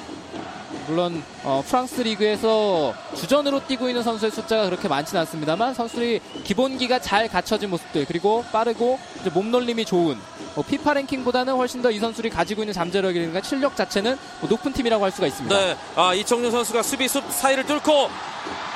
물론 0.87 1.23
어, 1.43 1.63
프랑스 1.67 2.01
리그에서 2.01 2.95
주전으로 3.17 3.67
뛰고 3.67 3.89
있는 3.89 4.03
선수의 4.03 4.31
숫자가 4.31 4.65
그렇게 4.67 4.89
많지는 4.89 5.21
않습니다만 5.23 5.75
선수들이 5.75 6.21
기본기가 6.45 6.99
잘 7.01 7.29
갖춰진 7.29 7.71
모습들 7.71 8.05
그리고 8.07 8.45
빠르고 8.53 8.99
몸놀림이 9.35 9.85
좋은 9.85 10.17
뭐 10.55 10.65
피파 10.65 10.95
랭킹보다는 10.95 11.55
훨씬 11.55 11.83
더 11.83 11.91
이 11.91 11.99
선수들이 11.99 12.31
가지고 12.31 12.63
있는 12.63 12.73
잠재력이라든가 12.75 13.41
실력 13.43 13.77
자체는 13.77 14.17
뭐 14.41 14.49
높은 14.51 14.73
팀이라고 14.73 15.05
할 15.05 15.11
수가 15.11 15.27
있습니다. 15.27 15.57
네, 15.57 15.77
아 15.97 16.15
이청용 16.15 16.51
선수가 16.51 16.83
수비 16.83 17.09
숲 17.09 17.25
사이를 17.31 17.65
뚫고 17.67 18.09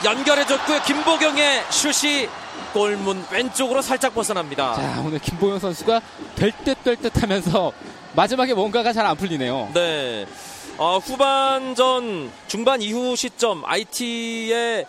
연결해줬고요. 0.04 0.82
김보경의 0.82 1.64
슛이 1.70 2.28
골문 2.72 3.24
왼쪽으로 3.30 3.82
살짝 3.82 4.14
벗어납니다. 4.14 4.74
자 4.74 5.02
오늘 5.04 5.18
김보영 5.18 5.58
선수가 5.58 6.00
될 6.36 6.52
듯 6.64 6.82
될 6.84 6.96
듯 6.96 7.22
하면서 7.22 7.72
마지막에 8.14 8.54
뭔가가 8.54 8.92
잘 8.92 9.06
안 9.06 9.16
풀리네요. 9.16 9.70
네, 9.74 10.26
어, 10.78 10.98
후반전 10.98 12.30
중반 12.46 12.82
이후 12.82 13.16
시점 13.16 13.64
IT의 13.64 14.86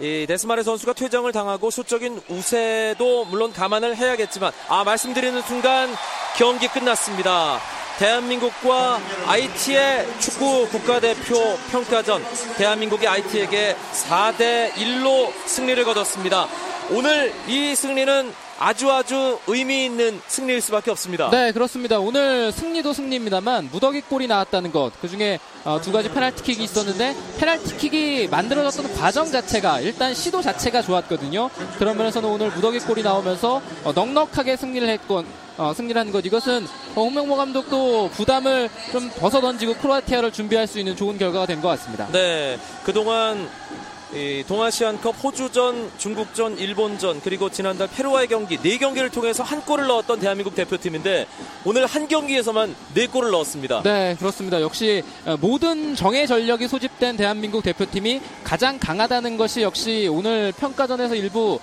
이 0.00 0.24
데스마레 0.26 0.62
선수가 0.62 0.94
퇴장을 0.94 1.30
당하고 1.32 1.70
수적인 1.70 2.22
우세도 2.28 3.26
물론 3.26 3.52
감안을 3.52 3.96
해야겠지만 3.96 4.52
아 4.68 4.84
말씀드리는 4.84 5.40
순간 5.42 5.94
경기 6.36 6.66
끝났습니다. 6.68 7.60
대한민국과 7.98 9.00
IT의 9.26 10.08
축구 10.18 10.66
국가대표 10.70 11.56
평가전 11.70 12.24
대한민국이 12.56 13.06
IT에게 13.06 13.76
4대 13.92 14.72
1로 14.72 15.30
승리를 15.46 15.84
거뒀습니다. 15.84 16.48
오늘 16.90 17.32
이 17.46 17.74
승리는 17.76 18.32
아주 18.64 18.92
아주 18.92 19.40
의미 19.48 19.86
있는 19.86 20.20
승리일 20.28 20.60
수밖에 20.60 20.92
없습니다. 20.92 21.30
네, 21.30 21.50
그렇습니다. 21.50 21.98
오늘 21.98 22.52
승리도 22.52 22.92
승리입니다만 22.92 23.70
무더기 23.72 24.02
골이 24.02 24.28
나왔다는 24.28 24.70
것. 24.70 24.92
그 25.00 25.08
중에 25.08 25.40
어, 25.64 25.80
두 25.82 25.90
가지 25.90 26.08
페널티킥이 26.08 26.62
있었는데 26.62 27.16
페널티킥이 27.40 28.28
만들어졌던 28.28 28.94
과정 28.94 29.26
자체가 29.32 29.80
일단 29.80 30.14
시도 30.14 30.40
자체가 30.42 30.80
좋았거든요. 30.82 31.50
그런 31.76 31.96
면에서는 31.96 32.28
오늘 32.28 32.50
무더기 32.50 32.78
골이 32.78 33.02
나오면서 33.02 33.60
어, 33.82 33.92
넉넉하게 33.92 34.56
승리를 34.56 34.88
했건 34.88 35.26
어, 35.58 35.74
승리를 35.74 36.00
한 36.00 36.12
것. 36.12 36.24
이것은 36.24 36.64
어, 36.94 37.02
홍명보 37.02 37.34
감독도 37.34 38.10
부담을 38.10 38.70
좀 38.92 39.10
벗어던지고 39.18 39.74
크로아티아를 39.74 40.30
준비할 40.32 40.68
수 40.68 40.78
있는 40.78 40.94
좋은 40.94 41.18
결과가 41.18 41.46
된 41.46 41.60
것 41.60 41.66
같습니다. 41.68 42.06
네, 42.12 42.58
그동안 42.84 43.42
이 43.42 43.61
동아시안컵 44.46 45.16
호주전, 45.24 45.92
중국전, 45.96 46.58
일본전 46.58 47.22
그리고 47.22 47.48
지난달 47.48 47.88
페루와의 47.88 48.28
경기 48.28 48.58
네 48.58 48.76
경기를 48.76 49.08
통해서 49.08 49.42
한 49.42 49.62
골을 49.62 49.86
넣었던 49.86 50.20
대한민국 50.20 50.54
대표팀인데 50.54 51.26
오늘 51.64 51.86
한 51.86 52.08
경기에서만 52.08 52.74
네 52.92 53.06
골을 53.06 53.30
넣었습니다. 53.30 53.82
네, 53.82 54.14
그렇습니다. 54.18 54.60
역시 54.60 55.02
어, 55.24 55.36
모든 55.40 55.94
정예 55.94 56.26
전력이 56.26 56.68
소집된 56.68 57.16
대한민국 57.16 57.62
대표팀이 57.62 58.20
가장 58.44 58.78
강하다는 58.78 59.36
것이 59.38 59.62
역시 59.62 60.08
오늘 60.10 60.52
평가전에서 60.58 61.14
일부 61.14 61.58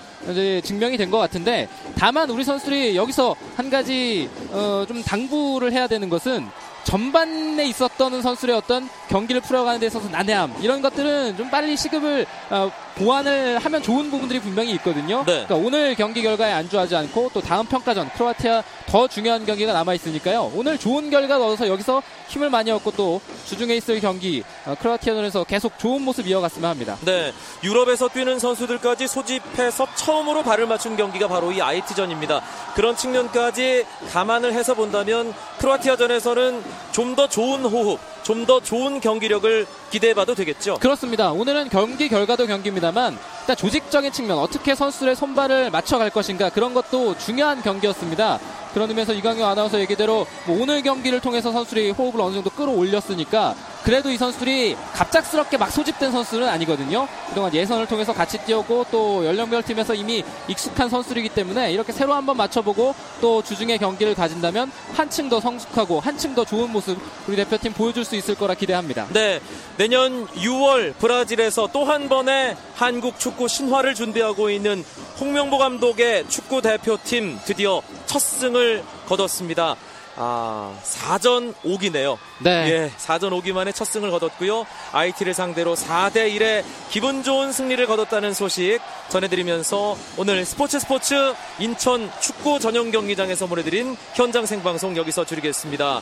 증명이 0.63 0.97
된 0.97 1.09
것 1.09 1.17
같은데 1.17 1.67
다만 1.97 2.29
우리 2.29 2.43
선수들이 2.43 2.95
여기서 2.95 3.35
한 3.57 3.71
가지 3.71 4.29
어, 4.51 4.85
좀 4.88 5.01
당부를 5.03 5.71
해야 5.71 5.88
되는 5.88 6.07
것은 6.07 6.45
전반에 6.83 7.65
있었던 7.67 8.21
선수들의 8.21 8.55
어떤 8.55 8.88
경기를 9.10 9.41
풀어가는 9.41 9.80
데 9.80 9.88
있어서 9.88 10.08
난해함 10.10 10.56
이런 10.62 10.82
것들은 10.82 11.38
좀 11.38 11.50
빨리 11.50 11.76
시급을 11.76 12.26
어, 12.50 12.72
보완을 12.95 13.60
하면 13.60 13.82
좋은 13.82 14.10
부분들이 14.10 14.39
분명히 14.39 14.72
있거든요. 14.74 15.19
네. 15.26 15.45
그러니까 15.45 15.56
오늘 15.56 15.95
경기 15.95 16.22
결과에 16.22 16.52
안주하지 16.52 16.95
않고 16.95 17.32
또 17.34 17.41
다음 17.41 17.65
평가전 17.65 18.10
크로아티아 18.12 18.63
더 18.88 19.08
중요한 19.08 19.45
경기가 19.45 19.74
남아 19.74 19.93
있으니까요. 19.93 20.52
오늘 20.56 20.78
좋은 20.78 21.10
결과 21.10 21.38
넣어서 21.38 21.67
여기서 21.67 22.02
힘을 22.28 22.50
많이 22.50 22.72
얻고 22.72 22.91
또 22.91 23.22
주중에 23.46 23.75
있을 23.75 24.00
경기 24.00 24.44
어, 24.65 24.75
크로아티아전에서 24.79 25.44
계속 25.46 25.77
좋은 25.79 26.02
모습 26.02 26.27
이어갔으면 26.27 26.69
합니다. 26.69 26.98
네, 27.02 27.31
유럽에서 27.63 28.08
뛰는 28.10 28.40
선수들까지 28.40 29.08
소집해서 29.08 29.88
처음으로 29.96 30.44
발을 30.44 30.67
맞춘 30.67 30.98
경기가 30.98 31.27
바로 31.27 31.52
이 31.52 31.62
IT전입니다. 31.62 32.42
그런 32.75 32.96
측면까지 32.96 33.86
감안을 34.12 34.54
해서 34.54 34.73
본다면 34.73 35.33
크로아티아전에서는 35.60 36.63
좀 36.92 37.10
더 37.19 37.27
좋은 37.27 37.65
호흡, 37.65 38.00
좀 38.24 38.46
더 38.50 38.60
좋은 38.60 39.00
경기력을 39.00 39.67
기대해봐도 39.92 40.34
되겠죠. 40.34 40.78
그렇습니다. 40.80 41.32
오늘은 41.32 41.70
경기 41.70 42.08
결과도 42.10 42.48
경기입니다만 42.48 43.17
일단 43.42 43.56
조직적인 43.56 44.12
측면 44.12 44.40
어떻게 44.40 44.74
선수들의 44.74 45.15
손발을 45.15 45.70
맞춰갈 45.70 46.10
것인가 46.10 46.50
그런 46.50 46.74
것도 46.74 47.17
중요한 47.17 47.62
경기였습니다. 47.62 48.40
그런 48.74 48.90
의미에서 48.90 49.13
이강규 49.13 49.44
아나운서 49.44 49.80
얘기대로 49.82 50.26
뭐 50.48 50.62
오늘 50.62 50.82
경기를 50.82 51.20
통해서 51.20 51.52
선수들이 51.52 51.92
호흡을 51.92 52.22
어느 52.22 52.36
정도 52.36 52.50
끌어올렸으니까 52.50 53.56
그래도 53.84 54.12
이 54.12 54.17
선수들이 54.17 54.76
갑작스럽게 54.94 55.58
막 55.58 55.72
소집된 55.72 56.12
선수는 56.12 56.48
아니거든요. 56.48 57.08
그동안 57.30 57.54
예선을 57.54 57.88
통해서 57.88 58.13
같이 58.13 58.38
뛰었고 58.40 58.86
또 58.92 59.26
연령별 59.26 59.63
팀에서 59.63 59.94
이미 59.96 60.24
익숙한 60.48 60.90
선수이기 60.90 61.30
때문에 61.30 61.72
이렇게 61.72 61.92
새로 61.92 62.13
한번 62.13 62.38
맞춰보고 62.38 62.94
또 63.22 63.42
주중에 63.42 63.78
경기를 63.78 64.15
가진다면 64.15 64.72
한층 64.94 65.30
더 65.30 65.40
성숙하고 65.40 66.00
한층 66.00 66.36
더 66.36 66.44
좋은 66.46 66.72
모습 66.72 66.98
우리 67.28 67.36
대표팀 67.38 67.74
보여줄 67.74 68.06
수 68.06 68.15
있을 68.15 68.36
거라 68.36 68.54
기대합니다. 68.54 69.08
네, 69.13 69.40
내년 69.78 70.28
6월 70.28 70.96
브라질에서 70.96 71.70
또 71.74 71.90
한 71.90 72.08
번의 72.08 72.56
한국 72.76 73.17
축구 73.17 73.48
신화를 73.48 73.96
준비하고 73.96 74.52
있는 74.52 74.86
홍명보 75.20 75.58
감독의 75.58 76.30
축구 76.30 76.62
대표팀 76.62 77.40
드디어 77.46 77.82
첫 78.10 78.17
승을 78.17 78.83
거뒀습니다. 79.07 79.75
아, 80.15 80.75
4전 80.83 81.53
5기네요. 81.63 82.17
네. 82.39 82.49
예, 82.71 82.91
4전 82.97 83.29
5기 83.29 83.53
만에 83.53 83.71
첫 83.71 83.85
승을 83.85 84.10
거뒀고요. 84.10 84.65
IT를 84.91 85.35
상대로 85.35 85.75
4대 85.75 86.35
1의 86.35 86.63
기분 86.89 87.21
좋은 87.21 87.51
승리를 87.51 87.85
거뒀다는 87.85 88.33
소식 88.33 88.79
전해드리면서 89.10 89.95
오늘 90.17 90.43
스포츠 90.43 90.79
스포츠 90.79 91.35
인천 91.60 92.12
축구 92.19 92.60
전용 92.60 92.89
경기장에서 92.89 93.45
보내드린 93.45 93.95
현장 94.15 94.47
생방송 94.47 94.97
여기서 94.97 95.23
줄이겠습니다. 95.25 96.01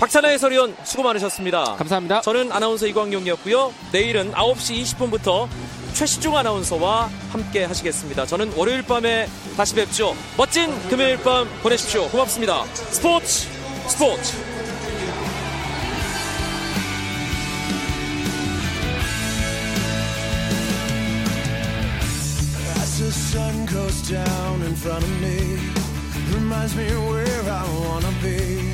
박찬하 0.00 0.30
해설위원 0.30 0.74
수고 0.82 1.02
많으셨습니다. 1.02 1.76
감사합니다. 1.76 2.22
저는 2.22 2.50
아나운서 2.52 2.86
이광용이었고요. 2.86 3.72
내일은 3.92 4.32
9시 4.32 4.82
20분부터 4.82 5.46
최시중 5.94 6.36
아나운서와 6.36 7.08
함께 7.30 7.64
하시겠습니다. 7.64 8.26
저는 8.26 8.52
월요일 8.56 8.82
밤에 8.82 9.28
다시 9.56 9.74
뵙죠. 9.74 10.14
멋진 10.36 10.70
금요일 10.88 11.16
밤 11.18 11.48
보내십시오. 11.62 12.08
고맙습니다. 12.08 12.64
스포츠 12.74 13.48
스포츠 13.86 14.54
the 23.04 23.10
sun 23.10 23.66
goes 23.66 24.08
down 24.08 24.62
in 24.62 24.74
front 24.76 25.02
of 25.02 25.20
me, 25.20 25.58
reminds 26.32 26.74
me 26.74 26.86
where 27.10 27.42
I 27.50 27.64
wanna 27.84 28.12
be. 28.22 28.72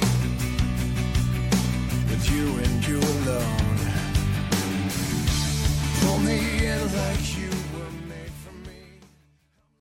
With 2.10 2.30
you 2.30 2.46
and 2.62 2.86
you 2.86 2.98
alone. 2.98 3.69
Only 6.08 6.38
you 6.58 6.74
like 6.94 7.36
you. 7.36 7.39